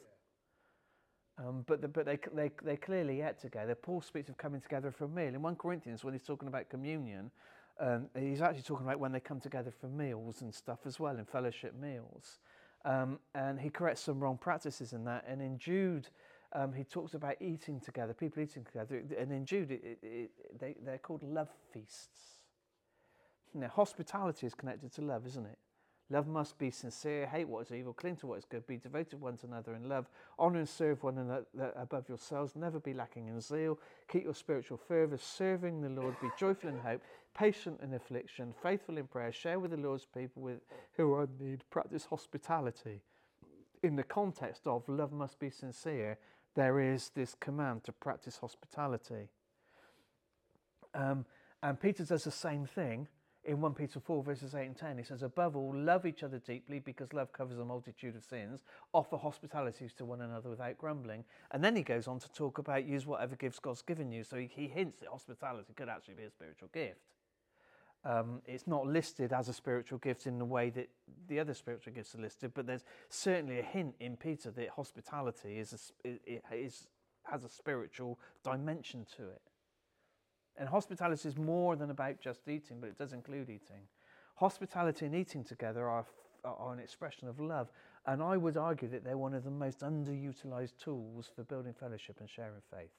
Um, 1.39 1.65
but 1.67 1.81
the, 1.81 1.89
but 1.89 2.07
they, 2.07 2.19
they, 2.35 2.51
they 2.65 2.77
clearly 2.77 3.21
ate 3.21 3.39
together. 3.39 3.75
Paul 3.75 4.01
speaks 4.01 4.29
of 4.29 4.37
coming 4.37 4.61
together 4.61 4.91
for 4.91 5.05
a 5.05 5.09
meal. 5.09 5.35
In 5.35 5.43
1 5.43 5.57
Corinthians, 5.57 6.05
when 6.05 6.15
he's 6.15 6.23
talking 6.23 6.49
about 6.49 6.69
communion, 6.69 7.31
um, 7.81 8.09
he's 8.19 8.43
actually 8.43 8.63
talking 8.63 8.87
about 8.87 8.99
when 8.99 9.13
they 9.13 9.21
come 9.21 9.41
together 9.41 9.71
for 9.71 9.87
meals 9.89 10.43
and 10.43 10.55
stuff 10.55 10.81
as 10.87 10.99
well, 10.99 11.17
in 11.17 11.25
fellowship 11.25 11.75
meals. 11.81 12.39
Um, 12.85 13.19
and 13.35 13.61
he 13.61 13.71
corrects 13.71 14.01
some 14.01 14.21
wrong 14.21 14.39
practices 14.39 14.93
in 14.93 15.05
that. 15.05 15.25
And 15.29 15.41
in 15.43 15.59
Jude, 15.59 16.09
um, 16.53 16.73
he 16.73 16.85
talks 16.85 17.15
about 17.15 17.37
eating 17.41 17.81
together, 17.81 18.15
people 18.15 18.43
eating 18.43 18.65
together. 18.65 19.03
And 19.19 19.33
in 19.33 19.45
Jude, 19.45 19.71
it, 19.71 19.83
it, 19.85 19.99
it, 20.03 20.31
they, 20.59 20.75
they're 20.85 20.99
called 20.99 21.23
love 21.23 21.49
feasts. 21.73 22.39
Now, 23.55 23.69
hospitality 23.69 24.47
is 24.47 24.55
connected 24.55 24.93
to 24.95 25.03
love, 25.03 25.27
isn't 25.27 25.47
it? 25.47 25.59
Love 26.11 26.27
must 26.27 26.57
be 26.57 26.71
sincere, 26.71 27.27
hate 27.27 27.47
what 27.47 27.67
is 27.67 27.73
evil, 27.73 27.93
cling 27.93 28.17
to 28.17 28.27
what 28.27 28.39
is 28.39 28.47
good, 28.47 28.67
be 28.67 28.79
devoted 28.79 29.21
one 29.21 29.37
to 29.37 29.47
another 29.47 29.75
in 29.75 29.91
love, 29.91 30.09
honour 30.39 30.61
and 30.61 30.69
serve 30.69 31.03
one 31.03 31.19
another 31.19 31.73
above 31.77 32.09
yourselves, 32.09 32.57
never 32.57 32.81
be 32.81 32.95
lacking 32.95 33.29
in 33.29 33.39
zeal, 33.43 33.79
keep 34.11 34.25
your 34.25 34.35
spiritual 34.35 34.79
fervour, 34.79 35.19
serving 35.19 35.83
the 35.83 35.91
Lord, 35.91 36.19
be 36.23 36.31
joyful 36.39 36.71
in 36.71 36.79
hope, 36.79 37.03
patient 37.35 37.81
in 37.83 37.93
affliction, 37.93 38.55
faithful 38.63 38.97
in 38.97 39.07
prayer, 39.07 39.31
share 39.31 39.59
with 39.59 39.71
the 39.71 39.77
Lord's 39.77 40.07
people 40.07 40.41
with, 40.41 40.61
who 40.97 41.13
are 41.13 41.25
in 41.25 41.51
need, 41.51 41.65
practice 41.69 42.07
hospitality. 42.07 43.03
In 43.83 43.95
the 43.95 44.03
context 44.03 44.67
of 44.67 44.89
love 44.89 45.13
must 45.13 45.39
be 45.39 45.51
sincere, 45.51 46.17
there 46.55 46.81
is 46.81 47.11
this 47.15 47.37
command 47.39 47.85
to 47.85 47.93
practice 47.93 48.39
hospitality. 48.39 49.29
Um, 50.95 51.27
and 51.63 51.79
Peter 51.79 52.05
does 52.05 52.25
the 52.25 52.31
same 52.31 52.65
thing 52.65 53.09
in 53.49 53.63
1 53.63 53.73
Peter 53.73 53.99
4, 53.99 54.23
verses 54.23 54.55
8 54.55 54.67
and 54.67 54.77
10, 54.77 54.99
he 54.99 55.05
says, 55.05 55.23
Above 55.23 55.57
all, 55.57 55.75
love 55.75 56.05
each 56.05 56.23
other 56.23 56.39
deeply 56.39 56.81
because 56.81 57.15
love 57.15 57.33
covers 57.33 57.59
a 57.59 57.65
multitude 57.65 58.15
of 58.15 58.23
sins. 58.23 58.63
Offer 58.93 59.17
hospitalities 59.17 59.95
to 59.95 60.05
one 60.05 60.21
another 60.21 60.51
without 60.51 60.77
grumbling. 60.77 61.25
And 61.51 61.65
then 61.65 61.75
he 61.75 61.83
goes 61.83 62.07
on 62.07 62.19
to 62.19 62.31
talk 62.33 62.59
about 62.59 62.85
use 62.85 63.07
whatever 63.07 63.37
gifts 63.37 63.59
God's 63.59 63.81
given 63.81 64.13
you. 64.13 64.23
So 64.23 64.37
he, 64.37 64.51
he 64.55 64.69
hints 64.69 64.99
that 65.01 65.09
hospitality 65.09 65.73
could 65.75 65.89
actually 65.89 66.15
be 66.15 66.25
a 66.25 66.31
spiritual 66.31 66.69
gift. 66.75 67.01
Um, 68.05 68.43
it's 68.45 68.67
not 68.67 68.87
listed 68.87 69.33
as 69.33 69.49
a 69.49 69.55
spiritual 69.55 69.99
gift 69.99 70.27
in 70.27 70.39
the 70.39 70.45
way 70.45 70.69
that 70.71 70.91
the 71.27 71.41
other 71.41 71.55
spiritual 71.55 71.95
gifts 71.95 72.15
are 72.15 72.21
listed, 72.21 72.53
but 72.55 72.67
there's 72.67 72.85
certainly 73.09 73.61
a 73.61 73.63
hint 73.63 73.95
in 73.99 74.17
Peter 74.17 74.51
that 74.51 74.69
hospitality 74.69 75.59
is, 75.59 75.93
a, 76.05 76.55
is 76.55 76.87
has 77.25 77.45
a 77.45 77.49
spiritual 77.49 78.19
dimension 78.45 79.07
to 79.17 79.23
it. 79.23 79.43
And 80.59 80.69
hospitality 80.69 81.29
is 81.29 81.37
more 81.37 81.77
than 81.77 81.91
about 81.91 82.21
just 82.21 82.49
eating, 82.49 82.79
but 82.81 82.89
it 82.89 82.99
does 82.99 83.13
include 83.13 83.49
eating. 83.49 83.87
Hospitality 84.35 85.07
and 85.07 85.15
eating 85.15 85.45
together 85.45 85.89
are, 85.89 86.05
are 86.45 86.73
an 86.73 86.81
expression 86.81 87.29
of 87.29 87.39
love. 87.39 87.71
And 88.07 88.23
I 88.23 88.37
would 88.37 88.57
argue 88.57 88.89
that 88.89 89.05
they're 89.05 89.19
one 89.19 89.35
of 89.35 89.45
the 89.45 89.51
most 89.51 89.81
underutilized 89.81 90.77
tools 90.83 91.31
for 91.35 91.45
building 91.45 91.75
fellowship 91.79 92.17
and 92.21 92.29
sharing 92.29 92.63
faith. 92.73 92.91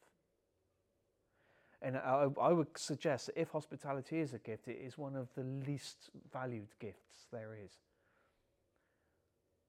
And 1.82 1.98
I, 1.98 2.28
I 2.42 2.52
would 2.52 2.78
suggest 2.78 3.28
that 3.28 3.40
if 3.40 3.50
hospitality 3.50 4.20
is 4.20 4.34
a 4.34 4.40
gift, 4.40 4.68
it 4.68 4.80
is 4.84 4.98
one 4.98 5.16
of 5.16 5.28
the 5.36 5.44
least 5.44 6.10
valued 6.32 6.68
gifts 6.80 7.28
there 7.32 7.56
is. 7.56 7.72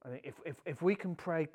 I 0.05 0.09
think 0.09 0.23
if, 0.25 0.35
if, 0.47 0.57
if 0.65 0.83
we 0.83 0.95
can 0.95 1.15
pray, 1.15 1.49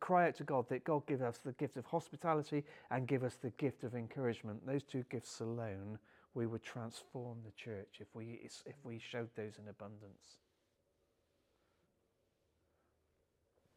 cry 0.00 0.28
out 0.28 0.34
to 0.36 0.44
God 0.44 0.68
that 0.70 0.84
God 0.84 1.06
give 1.06 1.20
us 1.20 1.38
the 1.38 1.52
gift 1.52 1.76
of 1.76 1.84
hospitality 1.84 2.64
and 2.90 3.06
give 3.06 3.22
us 3.22 3.36
the 3.36 3.50
gift 3.50 3.84
of 3.84 3.94
encouragement, 3.94 4.66
those 4.66 4.82
two 4.82 5.04
gifts 5.10 5.40
alone, 5.40 5.98
we 6.34 6.46
would 6.46 6.62
transform 6.62 7.38
the 7.44 7.52
church 7.52 7.98
if 8.00 8.06
we, 8.14 8.40
if 8.44 8.76
we 8.84 8.98
showed 8.98 9.28
those 9.36 9.58
in 9.62 9.68
abundance. 9.68 10.38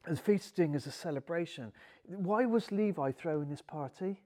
as 0.05 0.19
feasting 0.19 0.75
as 0.75 0.85
a 0.85 0.91
celebration. 0.91 1.71
Why 2.05 2.45
was 2.45 2.71
Levi 2.71 3.11
throwing 3.11 3.49
this 3.49 3.61
party? 3.61 4.21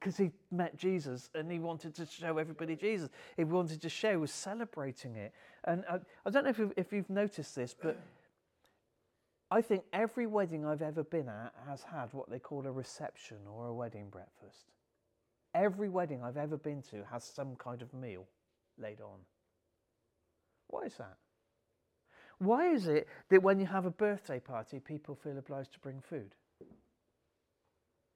Because 0.00 0.16
he 0.16 0.30
met 0.50 0.78
Jesus 0.78 1.28
and 1.34 1.52
he 1.52 1.58
wanted 1.58 1.94
to 1.96 2.06
show 2.06 2.38
everybody 2.38 2.74
Jesus. 2.74 3.10
He 3.36 3.44
wanted 3.44 3.82
to 3.82 3.90
share, 3.90 4.18
was 4.18 4.32
celebrating 4.32 5.16
it. 5.16 5.34
And 5.64 5.84
I, 5.88 5.98
I 6.24 6.30
don't 6.30 6.44
know 6.44 6.50
if 6.50 6.58
you've, 6.58 6.72
if 6.76 6.92
you've 6.92 7.10
noticed 7.10 7.54
this, 7.54 7.76
but 7.80 7.98
I 9.50 9.60
think 9.60 9.84
every 9.92 10.26
wedding 10.26 10.64
I've 10.64 10.80
ever 10.80 11.04
been 11.04 11.28
at 11.28 11.52
has 11.68 11.82
had 11.82 12.12
what 12.12 12.30
they 12.30 12.38
call 12.38 12.66
a 12.66 12.72
reception 12.72 13.38
or 13.46 13.66
a 13.66 13.74
wedding 13.74 14.08
breakfast. 14.08 14.72
Every 15.54 15.88
wedding 15.88 16.22
I've 16.22 16.36
ever 16.36 16.56
been 16.56 16.82
to 16.90 17.04
has 17.10 17.24
some 17.24 17.56
kind 17.56 17.82
of 17.82 17.92
meal 17.92 18.26
laid 18.78 19.00
on. 19.00 19.18
Why 20.68 20.84
is 20.84 20.94
that? 20.94 21.16
Why 22.38 22.68
is 22.68 22.86
it 22.86 23.06
that 23.28 23.42
when 23.42 23.60
you 23.60 23.66
have 23.66 23.84
a 23.84 23.90
birthday 23.90 24.40
party, 24.40 24.80
people 24.80 25.14
feel 25.14 25.36
obliged 25.36 25.72
to 25.74 25.80
bring 25.80 26.00
food? 26.00 26.34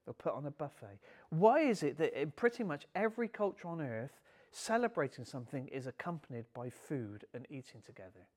They'll 0.05 0.13
put 0.13 0.33
on 0.33 0.45
a 0.45 0.51
buffet. 0.51 0.99
Why 1.29 1.61
is 1.61 1.83
it 1.83 1.97
that 1.97 2.19
in 2.19 2.31
pretty 2.31 2.63
much 2.63 2.85
every 2.95 3.27
culture 3.27 3.67
on 3.67 3.81
earth, 3.81 4.19
celebrating 4.51 5.25
something 5.25 5.67
is 5.67 5.87
accompanied 5.87 6.45
by 6.53 6.69
food 6.69 7.25
and 7.33 7.45
eating 7.49 7.81
together? 7.85 8.27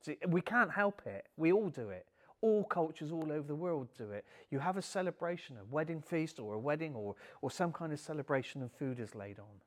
See, 0.00 0.16
we 0.26 0.40
can't 0.40 0.70
help 0.70 1.02
it. 1.06 1.26
We 1.36 1.52
all 1.52 1.68
do 1.68 1.90
it. 1.90 2.06
All 2.40 2.64
cultures 2.64 3.12
all 3.12 3.30
over 3.30 3.46
the 3.46 3.54
world 3.54 3.88
do 3.96 4.10
it. 4.10 4.24
You 4.50 4.58
have 4.58 4.76
a 4.76 4.82
celebration, 4.82 5.56
a 5.56 5.64
wedding 5.72 6.02
feast 6.02 6.40
or 6.40 6.54
a 6.54 6.58
wedding 6.58 6.94
or, 6.94 7.14
or 7.40 7.50
some 7.50 7.72
kind 7.72 7.92
of 7.92 8.00
celebration 8.00 8.62
and 8.62 8.72
food 8.72 8.98
is 8.98 9.14
laid 9.14 9.38
on. 9.38 9.60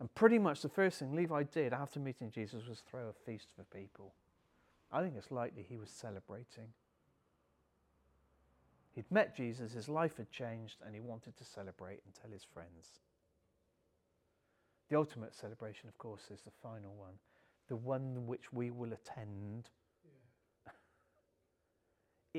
And 0.00 0.14
pretty 0.14 0.38
much 0.38 0.62
the 0.62 0.70
first 0.70 0.98
thing 0.98 1.14
Levi 1.14 1.42
did 1.42 1.74
after 1.74 2.00
meeting 2.00 2.30
Jesus 2.30 2.66
was 2.66 2.80
throw 2.80 3.08
a 3.08 3.12
feast 3.12 3.48
for 3.54 3.64
people. 3.64 4.14
I 4.90 5.02
think 5.02 5.14
it's 5.16 5.30
likely 5.30 5.62
he 5.62 5.76
was 5.76 5.90
celebrating. 5.90 6.72
He'd 8.94 9.10
met 9.10 9.36
Jesus, 9.36 9.72
his 9.72 9.88
life 9.88 10.16
had 10.16 10.30
changed, 10.30 10.78
and 10.84 10.94
he 10.94 11.00
wanted 11.00 11.36
to 11.36 11.44
celebrate 11.44 12.00
and 12.04 12.14
tell 12.14 12.30
his 12.30 12.44
friends. 12.44 13.00
The 14.88 14.96
ultimate 14.96 15.34
celebration, 15.34 15.88
of 15.88 15.96
course, 15.98 16.22
is 16.32 16.40
the 16.42 16.50
final 16.62 16.94
one, 16.94 17.14
the 17.68 17.76
one 17.76 18.26
which 18.26 18.52
we 18.52 18.70
will 18.70 18.92
attend 18.92 19.68
yeah. 20.64 20.72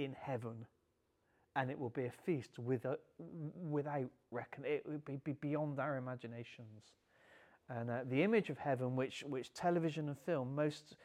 in 0.03 0.13
heaven. 0.19 0.65
And 1.55 1.69
it 1.69 1.79
will 1.79 1.89
be 1.89 2.05
a 2.05 2.11
feast 2.11 2.59
without, 2.59 2.99
without 3.17 4.09
reckon. 4.31 4.63
It 4.65 4.85
will 4.85 5.01
be 5.23 5.33
beyond 5.33 5.79
our 5.79 5.97
imaginations. 5.97 6.91
And 7.69 7.89
uh, 7.89 7.99
the 8.09 8.23
image 8.23 8.49
of 8.49 8.57
heaven, 8.57 8.95
which, 8.97 9.23
which 9.27 9.53
television 9.53 10.07
and 10.09 10.17
film 10.19 10.55
most 10.55 10.95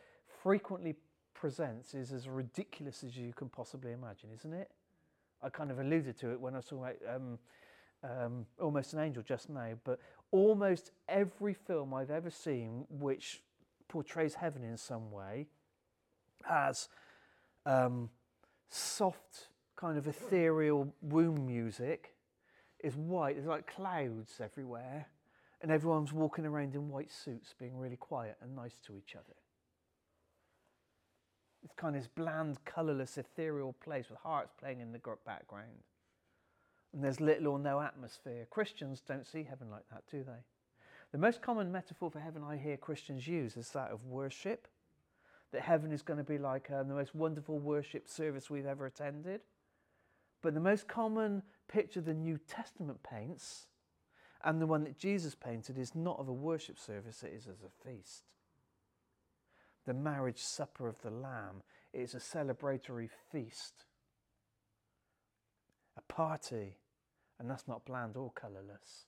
frequently 0.42 0.96
presents, 1.34 1.94
is 1.94 2.12
as 2.12 2.28
ridiculous 2.28 3.04
as 3.04 3.16
you 3.16 3.32
can 3.32 3.48
possibly 3.48 3.92
imagine, 3.92 4.30
isn't 4.34 4.52
it? 4.52 4.70
I 5.42 5.48
kind 5.48 5.70
of 5.70 5.78
alluded 5.78 6.18
to 6.18 6.32
it 6.32 6.40
when 6.40 6.54
I 6.54 6.58
was 6.58 6.66
talking 6.66 6.84
about 6.84 7.14
um, 7.14 7.38
um, 8.02 8.46
Almost 8.60 8.94
an 8.94 9.00
Angel 9.00 9.22
just 9.22 9.48
now, 9.48 9.72
but 9.84 9.98
almost 10.30 10.92
every 11.08 11.54
film 11.54 11.94
I've 11.94 12.10
ever 12.10 12.30
seen 12.30 12.86
which 12.88 13.42
portrays 13.88 14.34
heaven 14.34 14.62
in 14.64 14.76
some 14.76 15.10
way 15.10 15.46
has 16.44 16.88
um, 17.64 18.10
soft, 18.68 19.48
kind 19.76 19.98
of 19.98 20.06
ethereal 20.06 20.92
womb 21.02 21.46
music, 21.46 22.14
It's 22.80 22.96
white, 22.96 23.36
there's 23.36 23.46
like 23.46 23.66
clouds 23.66 24.40
everywhere 24.40 25.06
and 25.62 25.70
everyone's 25.70 26.12
walking 26.12 26.46
around 26.46 26.74
in 26.74 26.88
white 26.88 27.10
suits 27.10 27.54
being 27.58 27.76
really 27.76 27.96
quiet 27.96 28.36
and 28.42 28.54
nice 28.54 28.78
to 28.86 28.96
each 28.96 29.14
other. 29.14 29.34
It's 31.66 31.74
kind 31.74 31.96
of 31.96 32.02
this 32.02 32.08
bland, 32.14 32.64
colourless, 32.64 33.18
ethereal 33.18 33.72
place 33.72 34.08
with 34.08 34.20
hearts 34.20 34.52
playing 34.56 34.78
in 34.78 34.92
the 34.92 35.00
background. 35.26 35.82
And 36.92 37.02
there's 37.02 37.20
little 37.20 37.48
or 37.48 37.58
no 37.58 37.80
atmosphere. 37.80 38.46
Christians 38.48 39.00
don't 39.00 39.26
see 39.26 39.42
heaven 39.42 39.68
like 39.68 39.82
that, 39.90 40.04
do 40.08 40.22
they? 40.22 40.44
The 41.10 41.18
most 41.18 41.42
common 41.42 41.72
metaphor 41.72 42.08
for 42.08 42.20
heaven 42.20 42.44
I 42.44 42.56
hear 42.56 42.76
Christians 42.76 43.26
use 43.26 43.56
is 43.56 43.68
that 43.70 43.90
of 43.90 44.04
worship. 44.04 44.68
That 45.50 45.62
heaven 45.62 45.90
is 45.90 46.02
going 46.02 46.18
to 46.18 46.24
be 46.24 46.38
like 46.38 46.70
um, 46.70 46.86
the 46.86 46.94
most 46.94 47.16
wonderful 47.16 47.58
worship 47.58 48.08
service 48.08 48.48
we've 48.48 48.64
ever 48.64 48.86
attended. 48.86 49.40
But 50.42 50.54
the 50.54 50.60
most 50.60 50.86
common 50.86 51.42
picture 51.66 52.00
the 52.00 52.14
New 52.14 52.38
Testament 52.46 53.02
paints 53.02 53.66
and 54.44 54.62
the 54.62 54.68
one 54.68 54.84
that 54.84 55.00
Jesus 55.00 55.34
painted 55.34 55.78
is 55.78 55.96
not 55.96 56.20
of 56.20 56.28
a 56.28 56.32
worship 56.32 56.78
service, 56.78 57.24
it 57.24 57.32
is 57.36 57.48
as 57.48 57.64
a 57.64 57.88
feast. 57.88 58.22
The 59.86 59.94
marriage 59.94 60.38
supper 60.38 60.88
of 60.88 61.00
the 61.02 61.10
Lamb 61.10 61.62
is 61.92 62.14
a 62.14 62.18
celebratory 62.18 63.08
feast, 63.30 63.84
a 65.96 66.12
party, 66.12 66.78
and 67.38 67.48
that's 67.48 67.68
not 67.68 67.84
bland 67.84 68.16
or 68.16 68.32
colourless. 68.32 69.06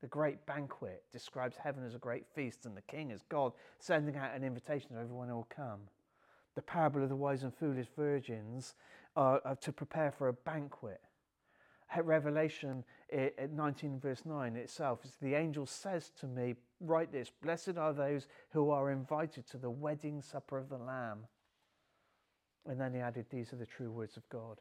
The 0.00 0.08
great 0.08 0.44
banquet 0.44 1.04
describes 1.12 1.56
heaven 1.56 1.84
as 1.86 1.94
a 1.94 1.98
great 1.98 2.26
feast 2.34 2.66
and 2.66 2.76
the 2.76 2.82
king 2.82 3.12
as 3.12 3.22
God 3.28 3.52
sending 3.78 4.16
out 4.16 4.34
an 4.34 4.42
invitation 4.42 4.90
to 4.90 5.00
everyone 5.00 5.28
who 5.28 5.36
will 5.36 5.48
come. 5.54 5.82
The 6.56 6.62
parable 6.62 7.04
of 7.04 7.08
the 7.08 7.16
wise 7.16 7.44
and 7.44 7.54
foolish 7.54 7.86
virgins 7.96 8.74
are, 9.14 9.40
are 9.44 9.56
to 9.56 9.72
prepare 9.72 10.10
for 10.10 10.26
a 10.26 10.32
banquet 10.32 11.00
Revelation 12.00 12.84
eh, 13.10 13.28
19, 13.52 14.00
verse 14.00 14.24
9 14.24 14.56
itself, 14.56 15.04
is 15.04 15.16
the 15.20 15.34
angel 15.34 15.66
says 15.66 16.10
to 16.20 16.26
me, 16.26 16.54
Write 16.82 17.12
this 17.12 17.30
Blessed 17.42 17.76
are 17.78 17.92
those 17.92 18.26
who 18.50 18.70
are 18.70 18.90
invited 18.90 19.46
to 19.48 19.56
the 19.56 19.70
wedding 19.70 20.20
supper 20.20 20.58
of 20.58 20.68
the 20.68 20.78
Lamb. 20.78 21.26
And 22.66 22.80
then 22.80 22.92
he 22.92 23.00
added, 23.00 23.26
These 23.30 23.52
are 23.52 23.56
the 23.56 23.66
true 23.66 23.90
words 23.90 24.16
of 24.16 24.28
God. 24.28 24.60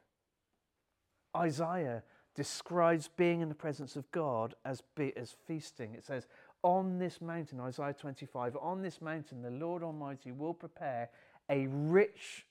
Isaiah 1.36 2.04
describes 2.36 3.08
being 3.08 3.42
in 3.42 3.50
the 3.50 3.56
presence 3.56 3.96
of 3.96 4.10
God 4.12 4.56
as, 4.66 4.82
be, 4.96 5.16
as 5.18 5.36
feasting. 5.48 5.96
It 5.96 6.06
says, 6.06 6.28
On 6.64 7.00
this 7.00 7.22
mountain, 7.22 7.60
Isaiah 7.60 7.96
25, 8.00 8.56
on 8.62 8.82
this 8.82 9.02
mountain, 9.02 9.42
the 9.42 9.50
Lord 9.50 9.84
Almighty 9.84 10.32
will 10.32 10.54
prepare 10.54 11.10
a 11.50 11.68
rich, 11.68 12.46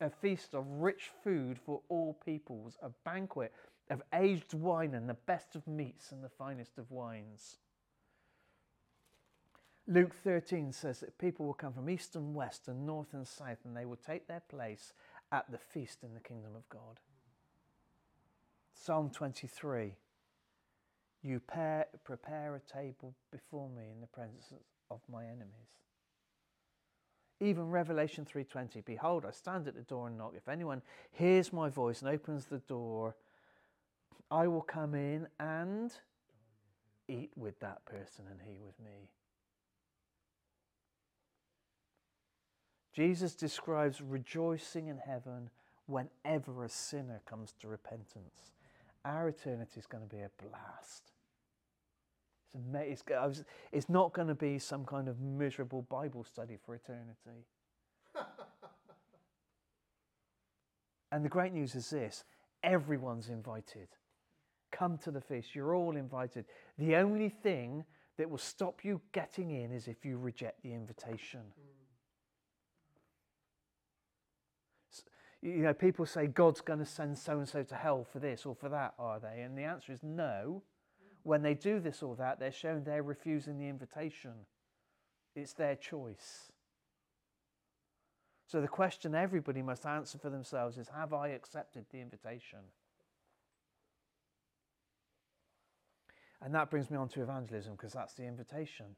a 0.00 0.10
feast 0.10 0.54
of 0.54 0.66
rich 0.68 1.10
food 1.22 1.58
for 1.58 1.80
all 1.88 2.18
peoples, 2.24 2.76
a 2.82 2.90
banquet 3.04 3.52
of 3.90 4.02
aged 4.12 4.54
wine 4.54 4.94
and 4.94 5.08
the 5.08 5.14
best 5.14 5.56
of 5.56 5.66
meats 5.66 6.12
and 6.12 6.22
the 6.22 6.28
finest 6.28 6.78
of 6.78 6.90
wines. 6.90 7.58
Luke 9.86 10.14
13 10.14 10.72
says 10.72 11.00
that 11.00 11.18
people 11.18 11.44
will 11.44 11.52
come 11.52 11.74
from 11.74 11.90
east 11.90 12.16
and 12.16 12.34
west 12.34 12.68
and 12.68 12.86
north 12.86 13.12
and 13.12 13.26
south 13.26 13.58
and 13.64 13.76
they 13.76 13.84
will 13.84 13.96
take 13.96 14.26
their 14.26 14.42
place 14.48 14.94
at 15.30 15.50
the 15.50 15.58
feast 15.58 16.02
in 16.02 16.14
the 16.14 16.20
kingdom 16.20 16.56
of 16.56 16.66
God. 16.70 17.00
Psalm 18.72 19.10
23 19.10 19.92
You 21.22 21.40
pair, 21.40 21.86
prepare 22.02 22.54
a 22.56 22.60
table 22.60 23.14
before 23.30 23.68
me 23.68 23.82
in 23.92 24.00
the 24.00 24.06
presence 24.06 24.52
of 24.90 25.00
my 25.10 25.24
enemies. 25.24 25.78
Even 27.40 27.68
Revelation 27.68 28.24
3:20 28.24 28.82
Behold 28.86 29.26
I 29.26 29.32
stand 29.32 29.68
at 29.68 29.74
the 29.74 29.82
door 29.82 30.06
and 30.06 30.16
knock 30.16 30.32
if 30.34 30.48
anyone 30.48 30.80
hears 31.10 31.52
my 31.52 31.68
voice 31.68 32.00
and 32.00 32.08
opens 32.08 32.46
the 32.46 32.60
door 32.60 33.16
I 34.30 34.46
will 34.46 34.62
come 34.62 34.94
in 34.94 35.28
and 35.38 35.92
eat 37.06 37.32
with 37.36 37.60
that 37.60 37.84
person 37.84 38.24
and 38.30 38.40
he 38.40 38.58
with 38.64 38.80
me. 38.80 39.10
Jesus 42.94 43.34
describes 43.34 44.00
rejoicing 44.00 44.86
in 44.86 44.98
heaven 44.98 45.50
whenever 45.86 46.64
a 46.64 46.68
sinner 46.68 47.20
comes 47.26 47.52
to 47.60 47.68
repentance. 47.68 48.52
Our 49.04 49.28
eternity 49.28 49.80
is 49.80 49.86
going 49.86 50.04
to 50.04 50.08
be 50.08 50.22
a 50.22 50.30
blast. 50.40 51.10
It's, 52.46 52.54
amazing. 52.54 53.44
it's 53.72 53.88
not 53.88 54.12
going 54.12 54.28
to 54.28 54.34
be 54.34 54.58
some 54.58 54.84
kind 54.84 55.08
of 55.08 55.20
miserable 55.20 55.82
Bible 55.82 56.24
study 56.24 56.56
for 56.64 56.74
eternity. 56.74 57.46
and 61.12 61.24
the 61.24 61.28
great 61.28 61.52
news 61.52 61.74
is 61.74 61.90
this 61.90 62.24
everyone's 62.62 63.28
invited. 63.28 63.88
Come 64.70 64.98
to 64.98 65.10
the 65.10 65.20
feast. 65.20 65.54
You're 65.54 65.74
all 65.74 65.96
invited. 65.96 66.46
The 66.78 66.96
only 66.96 67.28
thing 67.28 67.84
that 68.16 68.30
will 68.30 68.38
stop 68.38 68.84
you 68.84 69.00
getting 69.12 69.50
in 69.50 69.72
is 69.72 69.88
if 69.88 70.04
you 70.04 70.16
reject 70.16 70.62
the 70.62 70.72
invitation. 70.72 71.40
Mm. 71.40 71.73
You 75.44 75.62
know, 75.62 75.74
people 75.74 76.06
say 76.06 76.26
God's 76.26 76.62
going 76.62 76.78
to 76.78 76.86
send 76.86 77.18
so 77.18 77.36
and 77.36 77.46
so 77.46 77.62
to 77.64 77.74
hell 77.74 78.02
for 78.10 78.18
this 78.18 78.46
or 78.46 78.54
for 78.54 78.70
that, 78.70 78.94
are 78.98 79.20
they? 79.20 79.42
And 79.42 79.58
the 79.58 79.64
answer 79.64 79.92
is 79.92 80.02
no. 80.02 80.62
When 81.22 81.42
they 81.42 81.52
do 81.52 81.80
this 81.80 82.02
or 82.02 82.16
that, 82.16 82.40
they're 82.40 82.50
shown 82.50 82.82
they're 82.82 83.02
refusing 83.02 83.58
the 83.58 83.68
invitation. 83.68 84.32
It's 85.36 85.52
their 85.52 85.76
choice. 85.76 86.50
So 88.46 88.62
the 88.62 88.68
question 88.68 89.14
everybody 89.14 89.60
must 89.60 89.84
answer 89.84 90.16
for 90.16 90.30
themselves 90.30 90.78
is 90.78 90.88
Have 90.88 91.12
I 91.12 91.28
accepted 91.28 91.84
the 91.90 92.00
invitation? 92.00 92.60
And 96.40 96.54
that 96.54 96.70
brings 96.70 96.90
me 96.90 96.96
on 96.96 97.08
to 97.10 97.22
evangelism 97.22 97.72
because 97.72 97.92
that's 97.92 98.14
the 98.14 98.24
invitation. 98.24 98.96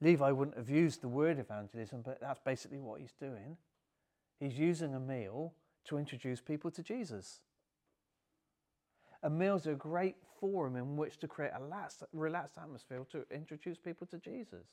Levi 0.00 0.30
wouldn't 0.30 0.56
have 0.56 0.70
used 0.70 1.00
the 1.00 1.08
word 1.08 1.40
evangelism, 1.40 2.02
but 2.04 2.20
that's 2.20 2.40
basically 2.44 2.78
what 2.78 3.00
he's 3.00 3.14
doing. 3.18 3.56
He's 4.38 4.58
using 4.58 4.94
a 4.94 5.00
meal 5.00 5.54
to 5.86 5.98
introduce 5.98 6.40
people 6.40 6.70
to 6.72 6.82
Jesus. 6.82 7.40
And 9.22 9.38
meals 9.38 9.66
are 9.66 9.72
a 9.72 9.76
great 9.76 10.16
forum 10.40 10.76
in 10.76 10.96
which 10.96 11.18
to 11.18 11.28
create 11.28 11.52
a 11.56 11.62
relaxed, 11.62 12.02
relaxed 12.12 12.58
atmosphere 12.58 13.04
to 13.10 13.24
introduce 13.30 13.78
people 13.78 14.06
to 14.08 14.18
Jesus. 14.18 14.66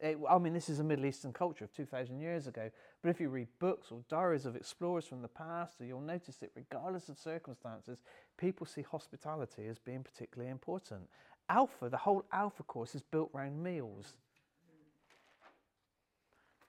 It, 0.00 0.16
I 0.28 0.38
mean, 0.38 0.54
this 0.54 0.70
is 0.70 0.80
a 0.80 0.84
Middle 0.84 1.04
Eastern 1.04 1.32
culture 1.34 1.64
of 1.64 1.74
2,000 1.74 2.18
years 2.18 2.46
ago, 2.46 2.70
but 3.02 3.10
if 3.10 3.20
you 3.20 3.28
read 3.28 3.48
books 3.58 3.88
or 3.90 4.00
diaries 4.08 4.46
of 4.46 4.56
explorers 4.56 5.04
from 5.04 5.20
the 5.20 5.28
past, 5.28 5.74
you'll 5.80 6.00
notice 6.00 6.36
that 6.36 6.52
regardless 6.54 7.10
of 7.10 7.18
circumstances, 7.18 7.98
people 8.38 8.64
see 8.64 8.80
hospitality 8.80 9.66
as 9.66 9.78
being 9.78 10.02
particularly 10.02 10.50
important. 10.50 11.02
Alpha, 11.50 11.90
the 11.90 11.98
whole 11.98 12.24
Alpha 12.32 12.62
course 12.62 12.94
is 12.94 13.02
built 13.02 13.30
around 13.34 13.62
meals. 13.62 14.16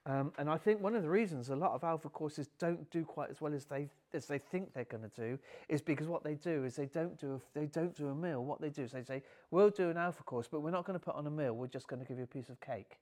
Um, 0.04 0.32
and 0.36 0.50
I 0.50 0.56
think 0.56 0.80
one 0.80 0.96
of 0.96 1.02
the 1.02 1.08
reasons 1.08 1.48
a 1.48 1.54
lot 1.54 1.72
of 1.72 1.84
alpha 1.84 2.08
courses 2.08 2.48
don't 2.58 2.90
do 2.90 3.04
quite 3.04 3.30
as 3.30 3.40
well 3.40 3.54
as 3.54 3.66
they 3.66 3.88
as 4.12 4.26
they 4.26 4.38
think 4.38 4.74
they're 4.74 4.84
going 4.84 5.08
to 5.08 5.20
do 5.20 5.38
is 5.68 5.80
because 5.80 6.08
what 6.08 6.24
they 6.24 6.34
do 6.34 6.64
is 6.64 6.74
they 6.74 6.86
don't 6.86 7.16
do 7.18 7.34
a, 7.34 7.58
they 7.58 7.66
don't 7.66 7.94
do 7.94 8.08
a 8.08 8.14
meal. 8.14 8.44
What 8.44 8.60
they 8.60 8.68
do 8.68 8.82
is 8.82 8.90
they 8.90 9.04
say 9.04 9.22
we'll 9.52 9.70
do 9.70 9.90
an 9.90 9.96
alpha 9.96 10.24
course, 10.24 10.48
but 10.50 10.60
we're 10.60 10.72
not 10.72 10.84
going 10.84 10.98
to 10.98 11.04
put 11.04 11.14
on 11.14 11.26
a 11.28 11.30
meal. 11.30 11.54
We're 11.54 11.68
just 11.68 11.86
going 11.86 12.02
to 12.02 12.08
give 12.08 12.18
you 12.18 12.24
a 12.24 12.26
piece 12.26 12.48
of 12.48 12.60
cake. 12.60 12.98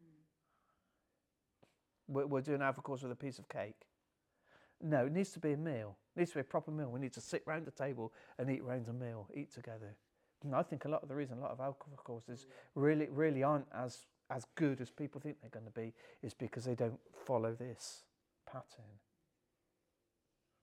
Mm. 0.00 0.14
We're, 2.06 2.26
we're 2.26 2.40
doing 2.40 2.62
alpha 2.62 2.82
course 2.82 3.02
with 3.02 3.10
a 3.10 3.16
piece 3.16 3.40
of 3.40 3.48
cake. 3.48 3.80
No, 4.80 5.06
it 5.06 5.12
needs 5.12 5.30
to 5.32 5.40
be 5.40 5.52
a 5.52 5.56
meal. 5.56 5.96
It 6.14 6.20
needs 6.20 6.30
to 6.30 6.36
be 6.36 6.42
a 6.42 6.44
proper 6.44 6.70
meal. 6.70 6.88
We 6.88 7.00
need 7.00 7.12
to 7.14 7.20
sit 7.20 7.42
round 7.46 7.66
the 7.66 7.72
table 7.72 8.12
and 8.38 8.48
eat 8.48 8.62
round 8.62 8.86
a 8.86 8.92
meal, 8.92 9.28
eat 9.34 9.52
together. 9.52 9.96
And 10.44 10.54
I 10.54 10.62
think 10.62 10.84
a 10.84 10.88
lot 10.88 11.02
of 11.02 11.08
the 11.08 11.16
reason 11.16 11.38
a 11.38 11.40
lot 11.40 11.50
of 11.50 11.60
alpha 11.60 11.84
courses 11.96 12.46
really 12.76 13.08
really 13.10 13.42
aren't 13.42 13.66
as 13.74 14.06
as 14.30 14.46
good 14.54 14.80
as 14.80 14.90
people 14.90 15.20
think 15.20 15.36
they're 15.40 15.50
going 15.50 15.66
to 15.66 15.70
be 15.70 15.92
is 16.22 16.34
because 16.34 16.64
they 16.64 16.74
don't 16.74 17.00
follow 17.26 17.54
this 17.54 18.04
pattern. 18.46 18.98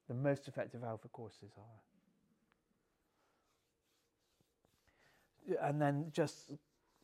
The 0.07 0.15
most 0.15 0.47
effective 0.47 0.83
alpha 0.83 1.07
courses 1.09 1.51
are. 1.57 1.81
And 5.67 5.81
then 5.81 6.11
just 6.11 6.51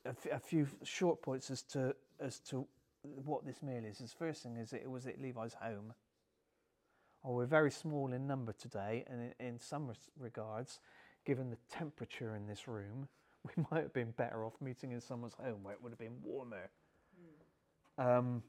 a, 0.05 0.09
f- 0.09 0.27
a 0.31 0.39
few 0.39 0.67
short 0.83 1.21
points 1.21 1.49
as 1.49 1.61
to 1.63 1.95
as 2.19 2.39
to 2.39 2.67
what 3.01 3.45
this 3.45 3.61
meal 3.61 3.83
is. 3.85 3.99
His 3.99 4.13
first 4.13 4.43
thing 4.43 4.57
is 4.57 4.73
it 4.73 4.89
was 4.89 5.07
at 5.07 5.21
Levi's 5.21 5.53
home. 5.53 5.93
Oh, 7.23 7.33
we're 7.33 7.45
very 7.45 7.71
small 7.71 8.13
in 8.13 8.27
number 8.27 8.53
today, 8.53 9.03
and 9.07 9.33
in, 9.39 9.47
in 9.47 9.59
some 9.59 9.91
regards, 10.19 10.79
given 11.25 11.49
the 11.49 11.57
temperature 11.71 12.35
in 12.35 12.45
this 12.47 12.67
room, 12.67 13.07
we 13.57 13.63
might 13.71 13.83
have 13.83 13.93
been 13.93 14.11
better 14.11 14.45
off 14.45 14.53
meeting 14.61 14.91
in 14.91 15.01
someone's 15.01 15.35
home 15.35 15.63
where 15.63 15.73
it 15.73 15.81
would 15.81 15.91
have 15.91 15.99
been 15.99 16.17
warmer. 16.23 16.69
Mm. 17.99 18.17
Um, 18.17 18.43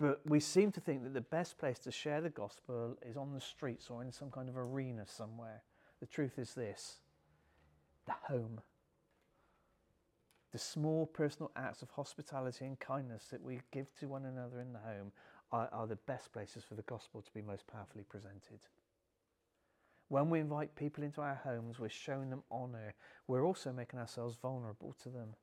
but 0.00 0.20
we 0.26 0.40
seem 0.40 0.72
to 0.72 0.80
think 0.80 1.04
that 1.04 1.14
the 1.14 1.20
best 1.20 1.58
place 1.58 1.78
to 1.80 1.92
share 1.92 2.20
the 2.20 2.30
gospel 2.30 2.96
is 3.06 3.16
on 3.16 3.32
the 3.32 3.40
streets 3.40 3.88
or 3.90 4.02
in 4.02 4.10
some 4.10 4.30
kind 4.30 4.48
of 4.48 4.56
arena 4.56 5.04
somewhere. 5.06 5.62
The 6.00 6.06
truth 6.06 6.38
is 6.38 6.54
this 6.54 6.98
the 8.06 8.14
home. 8.28 8.60
The 10.52 10.58
small 10.58 11.06
personal 11.06 11.50
acts 11.56 11.82
of 11.82 11.90
hospitality 11.90 12.64
and 12.64 12.78
kindness 12.78 13.26
that 13.30 13.42
we 13.42 13.60
give 13.72 13.92
to 13.98 14.06
one 14.06 14.24
another 14.24 14.60
in 14.60 14.72
the 14.72 14.78
home 14.78 15.10
are, 15.50 15.68
are 15.72 15.86
the 15.86 15.96
best 15.96 16.32
places 16.32 16.62
for 16.64 16.74
the 16.74 16.82
gospel 16.82 17.22
to 17.22 17.32
be 17.32 17.42
most 17.42 17.66
powerfully 17.66 18.04
presented. 18.08 18.60
When 20.08 20.30
we 20.30 20.40
invite 20.40 20.74
people 20.76 21.02
into 21.02 21.20
our 21.20 21.40
homes, 21.42 21.78
we're 21.78 21.88
showing 21.88 22.30
them 22.30 22.42
honour. 22.50 22.94
We're 23.26 23.44
also 23.44 23.72
making 23.72 23.98
ourselves 23.98 24.36
vulnerable 24.40 24.94
to 25.02 25.08
them. 25.08 25.34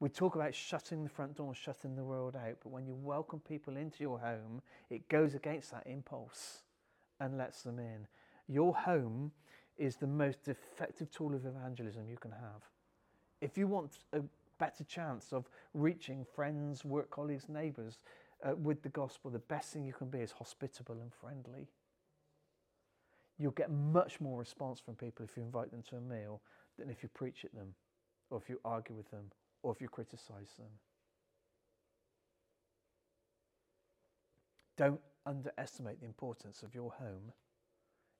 We 0.00 0.08
talk 0.08 0.34
about 0.34 0.52
shutting 0.52 1.04
the 1.04 1.08
front 1.08 1.36
door, 1.36 1.54
shutting 1.54 1.94
the 1.94 2.02
world 2.02 2.34
out, 2.34 2.56
but 2.62 2.72
when 2.72 2.86
you 2.86 2.94
welcome 2.94 3.38
people 3.38 3.76
into 3.76 3.98
your 4.00 4.18
home, 4.18 4.60
it 4.90 5.08
goes 5.08 5.34
against 5.34 5.70
that 5.70 5.86
impulse 5.86 6.64
and 7.20 7.38
lets 7.38 7.62
them 7.62 7.78
in. 7.78 8.08
Your 8.48 8.74
home 8.74 9.30
is 9.78 9.94
the 9.94 10.08
most 10.08 10.48
effective 10.48 11.08
tool 11.12 11.34
of 11.34 11.46
evangelism 11.46 12.08
you 12.08 12.16
can 12.16 12.32
have. 12.32 12.62
If 13.40 13.56
you 13.56 13.68
want 13.68 13.98
a 14.12 14.22
better 14.58 14.82
chance 14.82 15.32
of 15.32 15.48
reaching 15.72 16.26
friends, 16.34 16.84
work 16.84 17.10
colleagues, 17.10 17.48
neighbours 17.48 17.98
uh, 18.44 18.56
with 18.56 18.82
the 18.82 18.88
gospel, 18.88 19.30
the 19.30 19.38
best 19.38 19.72
thing 19.72 19.84
you 19.84 19.92
can 19.92 20.08
be 20.08 20.18
is 20.18 20.32
hospitable 20.32 20.96
and 21.00 21.12
friendly. 21.14 21.68
You'll 23.42 23.50
get 23.50 23.72
much 23.72 24.20
more 24.20 24.38
response 24.38 24.78
from 24.78 24.94
people 24.94 25.24
if 25.24 25.36
you 25.36 25.42
invite 25.42 25.72
them 25.72 25.82
to 25.90 25.96
a 25.96 26.00
meal 26.00 26.40
than 26.78 26.88
if 26.88 27.02
you 27.02 27.08
preach 27.08 27.44
at 27.44 27.52
them, 27.52 27.74
or 28.30 28.38
if 28.38 28.48
you 28.48 28.60
argue 28.64 28.94
with 28.94 29.10
them, 29.10 29.32
or 29.64 29.72
if 29.72 29.80
you 29.80 29.88
criticize 29.88 30.54
them. 30.56 30.68
Don't 34.78 35.00
underestimate 35.26 35.98
the 35.98 36.06
importance 36.06 36.62
of 36.62 36.72
your 36.72 36.92
home 36.92 37.32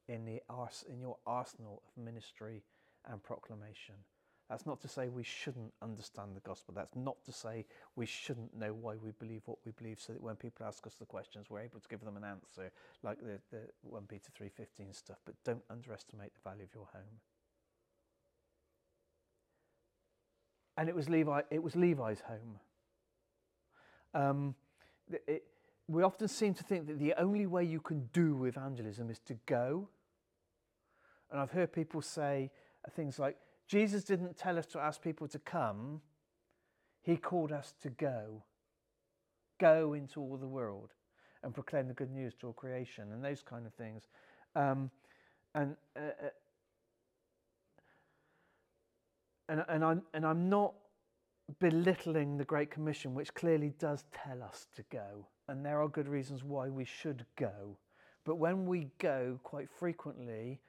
in, 0.08 0.24
the 0.24 0.40
in 0.90 0.98
your 0.98 1.18
arsenal 1.24 1.84
of 1.86 2.02
ministry 2.02 2.64
and 3.08 3.22
proclamation. 3.22 3.94
That's 4.52 4.66
not 4.66 4.82
to 4.82 4.88
say 4.88 5.08
we 5.08 5.22
shouldn't 5.22 5.72
understand 5.80 6.36
the 6.36 6.40
gospel. 6.40 6.74
That's 6.76 6.94
not 6.94 7.16
to 7.24 7.32
say 7.32 7.64
we 7.96 8.04
shouldn't 8.04 8.54
know 8.54 8.74
why 8.74 8.96
we 8.96 9.12
believe 9.12 9.40
what 9.46 9.56
we 9.64 9.72
believe 9.72 9.98
so 9.98 10.12
that 10.12 10.20
when 10.20 10.36
people 10.36 10.66
ask 10.66 10.86
us 10.86 10.94
the 10.94 11.06
questions, 11.06 11.46
we're 11.48 11.60
able 11.60 11.80
to 11.80 11.88
give 11.88 12.04
them 12.04 12.18
an 12.18 12.24
answer 12.24 12.70
like 13.02 13.18
the, 13.20 13.40
the 13.50 13.60
1 13.80 14.02
Peter 14.08 14.30
3.15 14.38 14.94
stuff. 14.94 15.16
But 15.24 15.36
don't 15.42 15.62
underestimate 15.70 16.32
the 16.34 16.50
value 16.50 16.64
of 16.64 16.74
your 16.74 16.86
home. 16.92 17.20
And 20.76 20.86
it 20.90 20.94
was, 20.94 21.08
Levi, 21.08 21.40
it 21.50 21.62
was 21.62 21.74
Levi's 21.74 22.20
home. 22.20 22.58
Um, 24.12 24.54
it, 25.26 25.44
we 25.88 26.02
often 26.02 26.28
seem 26.28 26.52
to 26.52 26.62
think 26.62 26.88
that 26.88 26.98
the 26.98 27.14
only 27.16 27.46
way 27.46 27.64
you 27.64 27.80
can 27.80 28.10
do 28.12 28.44
evangelism 28.44 29.08
is 29.08 29.18
to 29.20 29.34
go. 29.46 29.88
And 31.30 31.40
I've 31.40 31.52
heard 31.52 31.72
people 31.72 32.02
say 32.02 32.50
things 32.94 33.18
like, 33.18 33.38
Jesus 33.68 34.04
didn't 34.04 34.36
tell 34.36 34.58
us 34.58 34.66
to 34.66 34.78
ask 34.78 35.02
people 35.02 35.28
to 35.28 35.38
come, 35.38 36.00
He 37.02 37.16
called 37.16 37.52
us 37.52 37.74
to 37.82 37.90
go. 37.90 38.42
Go 39.58 39.92
into 39.94 40.20
all 40.20 40.36
the 40.36 40.46
world 40.46 40.90
and 41.42 41.54
proclaim 41.54 41.88
the 41.88 41.94
good 41.94 42.10
news 42.10 42.34
to 42.40 42.48
all 42.48 42.52
creation 42.52 43.12
and 43.12 43.24
those 43.24 43.42
kind 43.42 43.66
of 43.66 43.74
things. 43.74 44.02
Um, 44.54 44.90
and, 45.54 45.76
uh, 45.96 46.00
uh 46.00 46.28
and, 49.48 49.64
and, 49.68 49.84
I'm, 49.84 50.02
and 50.14 50.26
I'm 50.26 50.48
not 50.48 50.74
belittling 51.58 52.36
the 52.36 52.44
Great 52.44 52.70
Commission, 52.70 53.14
which 53.14 53.34
clearly 53.34 53.72
does 53.78 54.04
tell 54.12 54.42
us 54.42 54.66
to 54.76 54.84
go. 54.90 55.26
And 55.48 55.64
there 55.64 55.82
are 55.82 55.88
good 55.88 56.08
reasons 56.08 56.44
why 56.44 56.68
we 56.68 56.84
should 56.84 57.26
go. 57.36 57.76
But 58.24 58.36
when 58.36 58.66
we 58.66 58.88
go, 58.98 59.38
quite 59.42 59.68
frequently, 59.68 60.60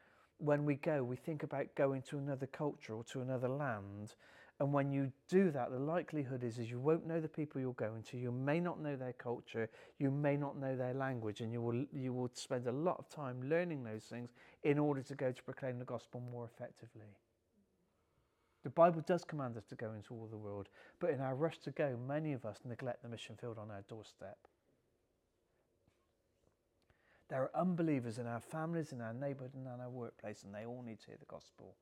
when 0.44 0.66
we 0.66 0.76
go, 0.76 1.04
we 1.04 1.16
think 1.16 1.44
about 1.44 1.74
going 1.76 2.02
to 2.04 2.18
another 2.18 2.48
culture 2.48 2.94
or 2.94 3.04
to 3.06 3.22
another 3.22 3.48
land. 3.48 4.16
And 4.60 4.74
when 4.74 4.92
you 4.92 5.12
do 5.30 5.52
that, 5.52 5.72
the 5.72 5.80
likelihood 5.80 6.44
is, 6.44 6.60
is 6.60 6.70
you 6.70 6.80
won't 6.80 7.08
know 7.08 7.20
the 7.20 7.28
people 7.28 7.60
you're 7.60 7.74
going 7.74 8.04
to. 8.04 8.18
You 8.18 8.32
may 8.32 8.60
not 8.60 8.82
know 8.82 8.96
their 8.96 9.14
culture. 9.14 9.70
You 10.00 10.12
may 10.12 10.38
not 10.38 10.60
know 10.60 10.76
their 10.76 10.94
language, 10.94 11.42
and 11.42 11.52
you 11.52 11.62
will 11.62 11.86
you 11.92 12.14
will 12.14 12.30
spend 12.34 12.68
a 12.68 12.72
lot 12.72 12.98
of 13.00 13.10
time 13.10 13.50
learning 13.50 13.84
those 13.84 14.04
things 14.04 14.32
in 14.64 14.78
order 14.78 15.02
to 15.02 15.16
go 15.16 15.32
to 15.32 15.44
proclaim 15.44 15.80
the 15.80 15.86
gospel 15.86 16.22
more 16.32 16.46
effectively. 16.46 17.18
The 18.64 18.70
Bible 18.70 19.02
does 19.06 19.24
command 19.24 19.58
us 19.58 19.66
to 19.66 19.76
go 19.76 19.92
into 19.94 20.14
all 20.14 20.28
the 20.30 20.38
world, 20.38 20.70
but 21.00 21.10
in 21.10 21.20
our 21.20 21.36
rush 21.36 21.58
to 21.60 21.72
go, 21.72 21.98
many 22.08 22.32
of 22.34 22.46
us 22.46 22.60
neglect 22.64 23.02
the 23.02 23.10
mission 23.10 23.36
field 23.36 23.58
on 23.58 23.72
our 23.72 23.84
doorstep. 23.90 24.38
There 27.30 27.42
are 27.42 27.52
unbelievers 27.56 28.18
in 28.18 28.28
our 28.28 28.40
families, 28.40 28.92
in 28.92 29.02
our 29.02 29.14
neighbourhood, 29.14 29.54
and 29.56 29.66
in 29.66 29.82
our 29.82 29.90
workplace, 29.90 30.44
and 30.44 30.54
they 30.54 30.66
all 30.66 30.84
need 30.86 31.00
to 31.02 31.08
hear 31.08 31.18
the 31.20 31.26
gospel. 31.26 31.76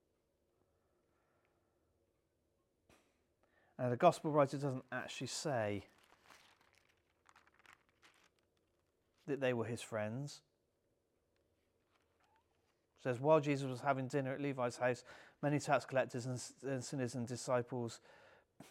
And 3.77 3.91
the 3.91 3.97
gospel 3.97 4.31
writer 4.31 4.57
doesn't 4.57 4.85
actually 4.91 5.27
say 5.27 5.83
that 9.27 9.41
they 9.41 9.53
were 9.53 9.65
his 9.65 9.81
friends. 9.81 10.41
It 12.99 13.03
says, 13.03 13.19
while 13.19 13.39
Jesus 13.39 13.67
was 13.67 13.81
having 13.81 14.07
dinner 14.07 14.33
at 14.33 14.41
Levi's 14.41 14.77
house, 14.77 15.03
many 15.41 15.57
tax 15.57 15.85
collectors 15.85 16.27
and, 16.27 16.83
sinners 16.83 17.15
and 17.15 17.25
disciples, 17.25 17.99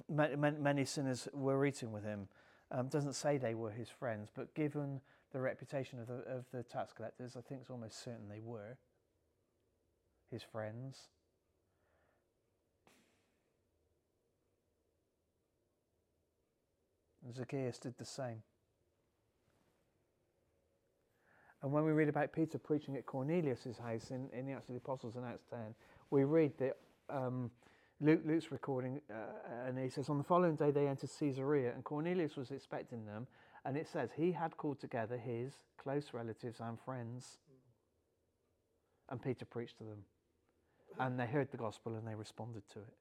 many, 0.08 0.36
many, 0.36 0.84
sinners 0.84 1.26
were 1.32 1.66
eating 1.66 1.90
with 1.90 2.04
him. 2.04 2.28
Um, 2.70 2.86
doesn't 2.86 3.14
say 3.14 3.36
they 3.36 3.54
were 3.56 3.72
his 3.72 3.88
friends, 3.88 4.28
but 4.32 4.54
given 4.54 5.00
the 5.32 5.40
reputation 5.40 6.00
of 6.00 6.06
the, 6.06 6.22
of 6.30 6.44
the 6.52 6.62
tax 6.62 6.92
collectors, 6.92 7.36
I 7.36 7.40
think 7.40 7.60
it's 7.60 7.70
almost 7.70 8.02
certain 8.02 8.28
they 8.28 8.40
were 8.40 8.76
his 10.30 10.42
friends. 10.42 11.08
And 17.24 17.34
Zacchaeus 17.34 17.78
did 17.78 17.94
the 17.98 18.04
same. 18.04 18.42
And 21.62 21.72
when 21.72 21.84
we 21.84 21.92
read 21.92 22.08
about 22.08 22.32
Peter 22.32 22.58
preaching 22.58 22.96
at 22.96 23.04
Cornelius' 23.04 23.78
house 23.82 24.10
in, 24.10 24.28
in 24.32 24.46
the 24.46 24.52
Acts 24.52 24.68
of 24.68 24.74
the 24.74 24.78
Apostles 24.78 25.16
in 25.16 25.24
Acts 25.24 25.44
10, 25.50 25.58
we 26.10 26.24
read 26.24 26.52
that 26.58 26.76
um, 27.10 27.50
Luke, 28.00 28.20
Luke's 28.24 28.50
recording, 28.50 29.00
uh, 29.10 29.66
and 29.66 29.78
he 29.78 29.90
says, 29.90 30.08
On 30.08 30.16
the 30.16 30.24
following 30.24 30.56
day 30.56 30.70
they 30.70 30.88
entered 30.88 31.10
Caesarea, 31.18 31.72
and 31.74 31.84
Cornelius 31.84 32.34
was 32.36 32.50
expecting 32.50 33.04
them. 33.04 33.26
And 33.64 33.76
it 33.76 33.86
says 33.86 34.10
he 34.16 34.32
had 34.32 34.56
called 34.56 34.80
together 34.80 35.18
his 35.18 35.52
close 35.76 36.12
relatives 36.12 36.60
and 36.60 36.78
friends, 36.80 37.38
and 39.10 39.22
Peter 39.22 39.44
preached 39.44 39.78
to 39.78 39.84
them. 39.84 40.04
And 40.98 41.18
they 41.18 41.26
heard 41.26 41.50
the 41.50 41.56
gospel 41.56 41.94
and 41.94 42.06
they 42.06 42.14
responded 42.14 42.62
to 42.72 42.80
it. 42.80 42.94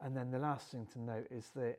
And 0.00 0.16
then 0.16 0.30
the 0.30 0.38
last 0.38 0.70
thing 0.70 0.86
to 0.92 1.00
note 1.00 1.26
is 1.30 1.50
that 1.56 1.78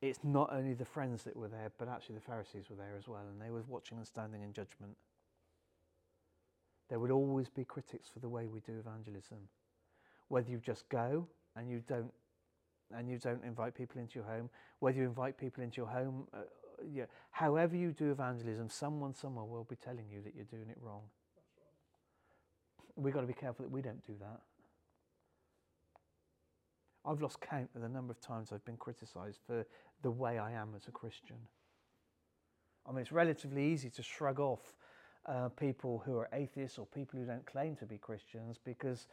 it's 0.00 0.20
not 0.22 0.52
only 0.52 0.74
the 0.74 0.84
friends 0.84 1.24
that 1.24 1.36
were 1.36 1.48
there, 1.48 1.72
but 1.76 1.88
actually 1.88 2.14
the 2.14 2.20
Pharisees 2.20 2.70
were 2.70 2.76
there 2.76 2.94
as 2.96 3.08
well, 3.08 3.24
and 3.28 3.40
they 3.40 3.50
were 3.50 3.64
watching 3.66 3.98
and 3.98 4.06
standing 4.06 4.42
in 4.42 4.52
judgment. 4.52 4.96
There 6.88 7.00
would 7.00 7.10
always 7.10 7.48
be 7.48 7.64
critics 7.64 8.08
for 8.08 8.20
the 8.20 8.28
way 8.28 8.46
we 8.46 8.60
do 8.60 8.78
evangelism. 8.78 9.38
Whether 10.28 10.50
you 10.50 10.58
just 10.58 10.88
go 10.88 11.26
and 11.56 11.68
you 11.68 11.82
don't 11.88 12.12
and 12.96 13.08
you 13.08 13.18
don't 13.18 13.44
invite 13.44 13.74
people 13.74 14.00
into 14.00 14.16
your 14.16 14.24
home, 14.24 14.48
whether 14.80 14.98
you 14.98 15.04
invite 15.04 15.38
people 15.38 15.62
into 15.62 15.76
your 15.76 15.86
home, 15.86 16.26
uh, 16.34 16.38
yeah, 16.92 17.04
however 17.30 17.76
you 17.76 17.92
do 17.92 18.10
evangelism, 18.10 18.68
someone 18.68 19.14
somewhere 19.14 19.44
will 19.44 19.64
be 19.64 19.76
telling 19.76 20.06
you 20.10 20.22
that 20.22 20.34
you're 20.34 20.44
doing 20.44 20.68
it 20.68 20.78
wrong. 20.80 21.02
We've 22.96 23.14
got 23.14 23.20
to 23.20 23.26
be 23.26 23.34
careful 23.34 23.64
that 23.64 23.70
we 23.70 23.82
don't 23.82 24.04
do 24.06 24.14
that. 24.20 24.40
I've 27.04 27.22
lost 27.22 27.40
count 27.40 27.70
of 27.74 27.82
the 27.82 27.88
number 27.88 28.12
of 28.12 28.20
times 28.20 28.52
I've 28.52 28.64
been 28.64 28.76
criticised 28.76 29.40
for 29.46 29.64
the 30.02 30.10
way 30.10 30.38
I 30.38 30.52
am 30.52 30.70
as 30.76 30.88
a 30.88 30.90
Christian. 30.90 31.36
I 32.86 32.92
mean, 32.92 33.00
it's 33.00 33.12
relatively 33.12 33.64
easy 33.64 33.90
to 33.90 34.02
shrug 34.02 34.40
off 34.40 34.74
uh, 35.26 35.48
people 35.50 36.02
who 36.04 36.16
are 36.16 36.28
atheists 36.32 36.78
or 36.78 36.86
people 36.86 37.18
who 37.18 37.26
don't 37.26 37.44
claim 37.46 37.76
to 37.76 37.86
be 37.86 37.98
Christians 37.98 38.58
because 38.62 39.06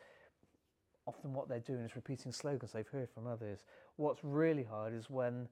often 1.08 1.34
what 1.34 1.48
they're 1.48 1.60
doing 1.60 1.82
is 1.82 1.96
repeating 1.96 2.32
slogans 2.32 2.72
they've 2.72 2.88
heard 2.88 3.10
from 3.10 3.28
others. 3.28 3.60
What's 3.96 4.24
really 4.24 4.64
hard 4.64 4.94
is 4.94 5.10
when 5.10 5.48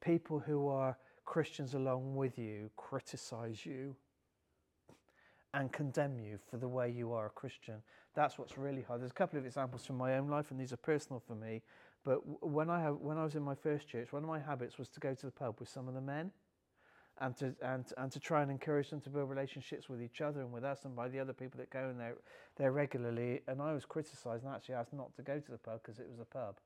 people 0.00 0.38
who 0.38 0.68
are 0.68 0.96
Christians 1.24 1.74
along 1.74 2.16
with 2.16 2.38
you 2.38 2.70
criticize 2.76 3.64
you 3.64 3.94
and 5.54 5.72
condemn 5.72 6.18
you 6.18 6.38
for 6.50 6.56
the 6.56 6.68
way 6.68 6.90
you 6.90 7.12
are 7.12 7.26
a 7.26 7.30
Christian. 7.30 7.76
That's 8.14 8.38
what's 8.38 8.58
really 8.58 8.82
hard. 8.82 9.00
There's 9.00 9.10
a 9.10 9.14
couple 9.14 9.38
of 9.38 9.46
examples 9.46 9.86
from 9.86 9.96
my 9.96 10.18
own 10.18 10.28
life, 10.28 10.50
and 10.50 10.60
these 10.60 10.72
are 10.72 10.78
personal 10.78 11.22
for 11.26 11.34
me. 11.34 11.62
But 12.04 12.20
when 12.46 12.70
I 12.70 12.80
have, 12.80 12.96
when 12.96 13.18
I 13.18 13.24
was 13.24 13.34
in 13.34 13.42
my 13.42 13.54
first 13.54 13.88
church, 13.88 14.12
one 14.12 14.22
of 14.22 14.28
my 14.28 14.40
habits 14.40 14.78
was 14.78 14.88
to 14.90 15.00
go 15.00 15.14
to 15.14 15.26
the 15.26 15.32
pub 15.32 15.56
with 15.58 15.68
some 15.68 15.88
of 15.88 15.94
the 15.94 16.00
men, 16.00 16.30
and 17.20 17.36
to 17.36 17.54
and 17.62 17.84
and 17.96 18.12
to 18.12 18.20
try 18.20 18.42
and 18.42 18.50
encourage 18.50 18.90
them 18.90 19.00
to 19.00 19.10
build 19.10 19.28
relationships 19.28 19.88
with 19.88 20.00
each 20.00 20.20
other 20.20 20.40
and 20.40 20.52
with 20.52 20.64
us 20.64 20.84
and 20.84 20.94
by 20.94 21.08
the 21.08 21.18
other 21.18 21.32
people 21.32 21.58
that 21.58 21.70
go 21.70 21.88
in 21.90 21.98
there 21.98 22.14
there 22.56 22.72
regularly. 22.72 23.42
And 23.48 23.60
I 23.60 23.72
was 23.72 23.84
criticised 23.84 24.44
and 24.44 24.54
actually 24.54 24.76
asked 24.76 24.92
not 24.92 25.14
to 25.16 25.22
go 25.22 25.38
to 25.38 25.50
the 25.50 25.58
pub 25.58 25.80
because 25.82 25.98
it 25.98 26.08
was 26.08 26.20
a 26.20 26.24
pub. 26.24 26.56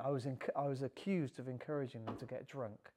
I 0.00 0.10
was 0.10 0.24
inc- 0.24 0.50
I 0.56 0.66
was 0.66 0.82
accused 0.82 1.38
of 1.38 1.48
encouraging 1.48 2.04
them 2.04 2.16
to 2.16 2.26
get 2.26 2.46
drunk. 2.48 2.90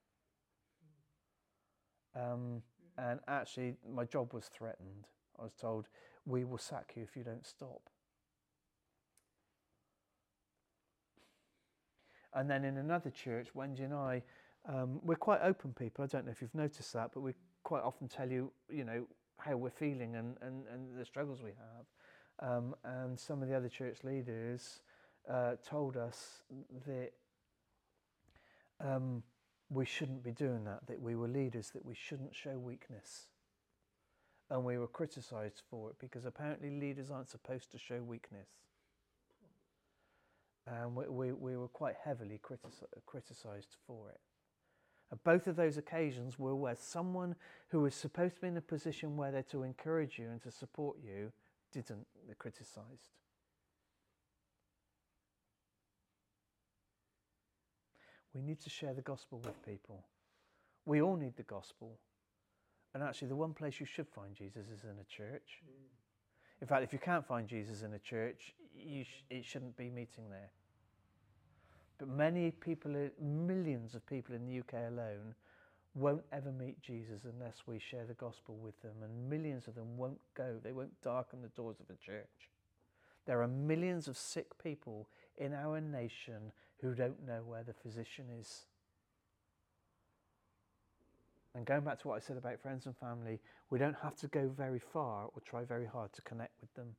Um, 2.16 2.64
and 2.98 3.20
actually, 3.28 3.76
my 3.88 4.06
job 4.06 4.34
was 4.34 4.46
threatened. 4.46 5.08
I 5.38 5.44
was 5.44 5.54
told, 5.54 5.88
"We 6.26 6.46
will 6.46 6.58
sack 6.58 6.94
you 6.96 7.04
if 7.04 7.16
you 7.16 7.24
don't 7.24 7.46
stop." 7.46 7.90
And 12.34 12.50
then 12.50 12.66
in 12.66 12.78
another 12.78 13.10
church, 13.10 13.54
Wendy 13.54 13.84
and 13.84 13.94
I, 13.94 14.24
um, 14.68 15.00
we're 15.04 15.16
quite 15.16 15.42
open 15.42 15.74
people. 15.74 16.04
I 16.04 16.08
don't 16.08 16.26
know 16.26 16.32
if 16.32 16.42
you've 16.42 16.56
noticed 16.56 16.94
that, 16.94 17.12
but 17.14 17.22
we 17.22 17.34
quite 17.64 17.84
often 17.84 18.08
tell 18.08 18.30
you, 18.30 18.52
you 18.70 18.84
know, 18.84 19.06
how 19.38 19.58
we're 19.58 19.70
feeling 19.70 20.16
and, 20.16 20.38
and, 20.42 20.66
and 20.72 20.98
the 20.98 21.06
struggles 21.06 21.42
we 21.42 21.52
have. 21.52 22.50
Um, 22.50 22.76
and 22.84 23.20
some 23.20 23.42
of 23.42 23.48
the 23.48 23.56
other 23.56 23.70
church 23.70 24.04
leaders 24.04 24.82
uh, 25.30 25.54
told 25.68 25.98
us 25.98 26.42
that 26.86 27.12
um, 28.82 29.24
we 29.70 29.86
shouldn't 29.86 30.24
be 30.24 30.32
doing 30.32 30.64
that, 30.66 30.86
that 30.88 31.02
we 31.02 31.16
were 31.16 31.28
leaders, 31.28 31.72
that 31.72 31.86
we 31.86 31.96
shouldn't 31.96 32.36
show 32.36 32.58
weakness. 32.58 33.30
And 34.50 34.64
we 34.64 34.78
were 34.78 34.88
criticised 34.88 35.62
for 35.70 35.90
it 35.90 35.96
because 36.00 36.26
apparently 36.26 36.70
leaders 36.70 37.10
aren't 37.10 37.30
supposed 37.30 37.72
to 37.72 37.80
show 37.80 38.02
weakness 38.04 38.48
and 40.68 40.96
we, 40.96 41.08
we, 41.08 41.32
we 41.32 41.58
were 41.58 41.68
quite 41.68 41.96
heavily 42.04 42.40
criticised 43.06 43.76
for 43.86 44.10
it. 44.10 44.20
Both 45.24 45.48
of 45.48 45.56
those 45.56 45.78
occasions 45.78 46.38
were 46.38 46.56
where 46.56 46.76
someone 46.76 47.36
who 47.70 47.82
was 47.82 47.96
supposed 47.96 48.36
to 48.36 48.42
be 48.42 48.48
in 48.48 48.58
a 48.58 48.62
position 48.62 49.16
where 49.16 49.32
they're 49.32 49.44
to 49.44 49.64
encourage 49.64 50.20
you 50.20 50.30
and 50.30 50.42
to 50.44 50.52
support 50.52 50.98
you 51.04 51.32
didn't, 51.72 52.06
they 52.28 52.34
criticised. 52.34 53.12
We 58.34 58.42
need 58.42 58.60
to 58.62 58.70
share 58.70 58.94
the 58.94 59.02
gospel 59.02 59.40
with 59.44 59.66
people. 59.66 60.04
We 60.86 61.02
all 61.02 61.16
need 61.16 61.38
the 61.38 61.44
gospel. 61.44 61.98
And 62.94 63.04
actually, 63.04 63.30
the 63.30 63.36
one 63.36 63.54
place 63.54 63.80
you 63.80 63.86
should 63.86 64.08
find 64.08 64.36
Jesus 64.36 64.68
is 64.68 64.84
in 64.84 64.98
a 65.00 65.04
church. 65.06 65.62
Mm. 65.66 65.96
In 66.62 66.68
fact, 66.68 66.84
if 66.84 66.94
you 66.94 67.00
can't 67.00 67.26
find 67.26 67.48
Jesus 67.48 67.82
in 67.82 67.94
a 67.94 68.00
church, 68.00 68.54
sh- 68.78 69.24
it 69.30 69.46
shouldn't 69.46 69.76
be 69.78 69.90
meeting 69.90 70.30
there. 70.30 70.52
But 71.98 72.10
many 72.10 72.52
people, 72.52 72.96
eh, 72.96 73.10
millions 73.22 73.96
of 73.96 74.06
people 74.06 74.36
in 74.36 74.46
the 74.46 74.60
UK 74.60 74.88
alone, 74.88 75.36
won't 75.94 76.24
ever 76.32 76.52
meet 76.52 76.82
Jesus 76.82 77.22
unless 77.24 77.64
we 77.66 77.80
share 77.80 78.06
the 78.06 78.14
gospel 78.14 78.58
with 78.58 78.80
them, 78.82 78.96
and 79.02 79.30
millions 79.30 79.68
of 79.68 79.76
them 79.76 79.96
won't 79.98 80.20
go. 80.36 80.60
They 80.62 80.74
won't 80.74 81.02
darken 81.02 81.42
the 81.42 81.48
doors 81.50 81.80
of 81.80 81.90
a 81.90 81.98
church. 82.06 82.50
There 83.26 83.42
are 83.42 83.48
millions 83.48 84.08
of 84.08 84.18
sick 84.18 84.62
people 84.62 85.08
in 85.38 85.54
our 85.54 85.80
nation 85.80 86.52
who 86.82 86.94
don't 86.94 87.26
know 87.26 87.44
where 87.46 87.64
the 87.64 87.74
physician 87.74 88.26
is. 88.40 88.66
And 91.56 91.66
going 91.66 91.82
back 91.82 92.00
to 92.02 92.10
what 92.10 92.16
I 92.18 92.20
said 92.20 92.36
about 92.36 92.60
friends 92.60 92.86
and 92.86 92.96
family, 92.98 93.40
we 93.70 93.80
don't 93.80 93.96
have 94.04 94.18
to 94.18 94.28
go 94.28 94.50
very 94.50 94.80
far 94.80 95.30
or 95.34 95.42
try 95.46 95.64
very 95.64 95.86
hard 95.86 96.12
to 96.14 96.22
connect 96.22 96.52
with 96.60 96.74
them. 96.74 96.96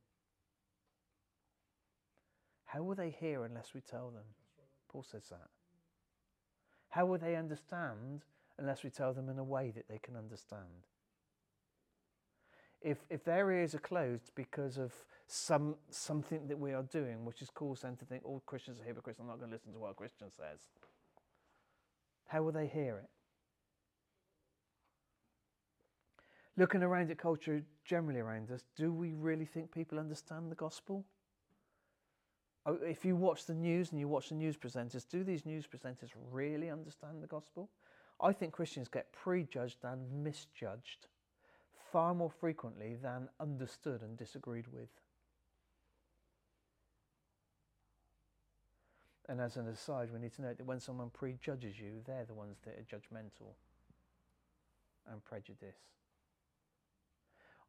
How 2.65 2.81
will 2.81 2.95
they 2.95 3.11
hear 3.11 3.45
unless 3.45 3.73
we 3.75 3.81
tell 3.81 4.09
them? 4.09 4.23
Paul 4.89 5.03
says 5.03 5.23
that. 5.29 5.49
How 6.89 7.05
will 7.05 7.17
they 7.17 7.35
understand 7.35 8.23
unless 8.57 8.83
we 8.83 8.89
tell 8.89 9.13
them 9.13 9.29
in 9.29 9.37
a 9.37 9.43
way 9.43 9.71
that 9.75 9.87
they 9.87 9.99
can 9.99 10.15
understand? 10.15 10.87
If, 12.81 12.97
if 13.09 13.23
their 13.23 13.51
ears 13.51 13.75
are 13.75 13.79
closed 13.79 14.31
because 14.35 14.77
of 14.77 14.93
some 15.25 15.75
something 15.89 16.47
that 16.47 16.57
we 16.57 16.73
are 16.73 16.83
doing, 16.83 17.25
which 17.25 17.41
is 17.41 17.49
caused 17.49 17.83
them 17.83 17.95
to 17.97 18.05
think 18.05 18.23
all 18.23 18.41
Christians 18.45 18.79
are 18.79 18.83
hypocrites, 18.83 19.19
I'm 19.19 19.27
not 19.27 19.39
going 19.39 19.49
to 19.49 19.55
listen 19.55 19.73
to 19.73 19.79
what 19.79 19.91
a 19.91 19.95
Christian 19.95 20.31
says. 20.31 20.61
How 22.27 22.43
will 22.43 22.51
they 22.51 22.67
hear 22.67 22.97
it? 22.97 23.09
Looking 26.55 26.81
around 26.81 27.11
at 27.11 27.17
culture 27.17 27.63
generally 27.85 28.19
around 28.19 28.51
us, 28.51 28.63
do 28.75 28.91
we 28.91 29.13
really 29.13 29.45
think 29.45 29.71
people 29.71 29.99
understand 29.99 30.51
the 30.51 30.55
gospel? 30.55 31.05
Oh, 32.67 32.77
if 32.85 33.05
you 33.05 33.15
watch 33.15 33.45
the 33.45 33.53
news 33.53 33.91
and 33.91 33.99
you 33.99 34.09
watch 34.09 34.27
the 34.27 34.35
news 34.35 34.57
presenters, 34.57 35.07
do 35.07 35.23
these 35.23 35.45
news 35.45 35.65
presenters 35.65 36.09
really 36.29 36.69
understand 36.69 37.23
the 37.23 37.27
gospel? 37.27 37.69
I 38.19 38.33
think 38.33 38.51
Christians 38.51 38.89
get 38.89 39.13
prejudged 39.13 39.77
and 39.83 40.23
misjudged 40.23 41.07
far 41.93 42.13
more 42.13 42.29
frequently 42.29 42.97
than 43.01 43.29
understood 43.39 44.01
and 44.01 44.17
disagreed 44.17 44.65
with. 44.67 44.89
And 49.29 49.39
as 49.39 49.55
an 49.55 49.67
aside, 49.67 50.09
we 50.11 50.19
need 50.19 50.33
to 50.33 50.41
note 50.41 50.57
that 50.57 50.65
when 50.65 50.81
someone 50.81 51.09
prejudges 51.09 51.79
you, 51.79 52.01
they're 52.05 52.25
the 52.25 52.33
ones 52.33 52.57
that 52.65 52.75
are 52.75 52.97
judgmental 52.97 53.53
and 55.09 55.23
prejudiced. 55.23 55.87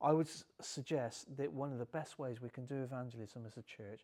I 0.01 0.13
would 0.13 0.29
suggest 0.61 1.37
that 1.37 1.53
one 1.53 1.73
of 1.73 1.79
the 1.79 1.85
best 1.85 2.19
ways 2.19 2.41
we 2.41 2.51
can 2.51 2.67
do 2.67 2.83
evangelism 2.83 3.45
as 3.47 3.57
a 3.57 3.63
church 3.63 4.01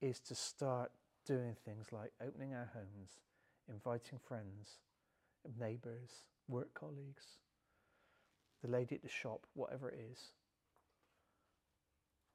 is 0.00 0.20
to 0.20 0.34
start 0.34 0.90
doing 1.26 1.56
things 1.64 1.86
like 1.92 2.12
opening 2.24 2.54
our 2.54 2.70
homes, 2.72 3.20
inviting 3.68 4.18
friends, 4.18 4.78
neighbours, 5.58 6.24
work 6.48 6.72
colleagues, 6.74 7.38
the 8.62 8.68
lady 8.68 8.94
at 8.94 9.02
the 9.02 9.08
shop, 9.08 9.46
whatever 9.54 9.88
it 9.90 9.98
is. 10.12 10.18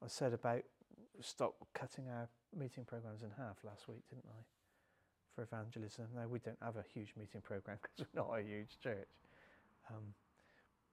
I 0.02 0.08
said 0.08 0.32
about 0.32 0.62
stop 1.20 1.54
cutting 1.74 2.08
our 2.08 2.28
meeting 2.56 2.84
programs 2.84 3.22
in 3.22 3.30
half 3.36 3.56
last 3.64 3.88
week, 3.88 4.02
didn't 4.08 4.26
I? 4.28 4.42
For 5.34 5.42
evangelism. 5.42 6.06
Now, 6.14 6.28
we 6.28 6.38
don't 6.38 6.58
have 6.62 6.76
a 6.76 6.84
huge 6.92 7.14
meeting 7.18 7.40
program 7.40 7.78
because 7.82 8.06
we're 8.14 8.22
not 8.22 8.38
a 8.38 8.42
huge 8.42 8.78
church. 8.82 9.08
Um, 9.90 10.14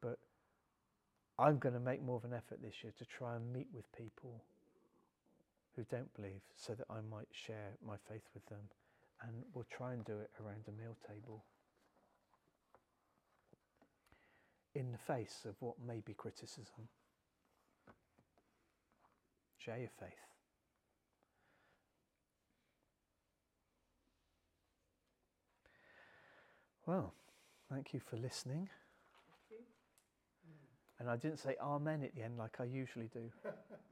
but 0.02 0.18
I'm 1.38 1.60
going 1.60 1.74
to 1.74 1.80
make 1.80 2.02
more 2.02 2.18
of 2.18 2.24
an 2.24 2.34
effort 2.34 2.62
this 2.62 2.84
year 2.84 2.94
to 2.98 3.06
try 3.06 3.36
and 3.36 3.54
meet 3.54 3.68
with 3.74 3.86
people 3.94 4.44
who 5.76 5.84
don't 5.90 6.14
believe 6.16 6.42
so 6.56 6.74
that 6.74 6.88
I 6.90 7.00
might 7.10 7.28
share 7.32 7.78
my 7.86 7.96
faith 8.10 8.28
with 8.34 8.46
them. 8.48 8.70
And 9.22 9.44
we'll 9.54 9.68
try 9.70 9.94
and 9.94 10.04
do 10.04 10.20
it 10.20 10.32
around 10.44 10.66
a 10.68 10.72
meal 10.72 10.98
table. 11.08 11.44
In 14.74 14.92
the 14.92 14.98
face 14.98 15.46
of 15.48 15.56
what 15.60 15.76
may 15.86 16.00
be 16.00 16.14
criticism, 16.14 16.88
share 19.58 19.78
your 19.78 19.92
faith. 20.00 20.10
Well, 26.88 27.14
thank 27.70 27.94
you 27.94 28.00
for 28.00 28.18
listening. 28.18 28.70
You. 29.50 29.58
And 31.00 31.10
I 31.10 31.16
didn't 31.16 31.38
say 31.38 31.56
amen 31.62 32.02
at 32.04 32.16
the 32.16 32.24
end 32.24 32.38
like 32.38 32.60
I 32.60 32.64
usually 32.64 33.10
do. 33.14 33.30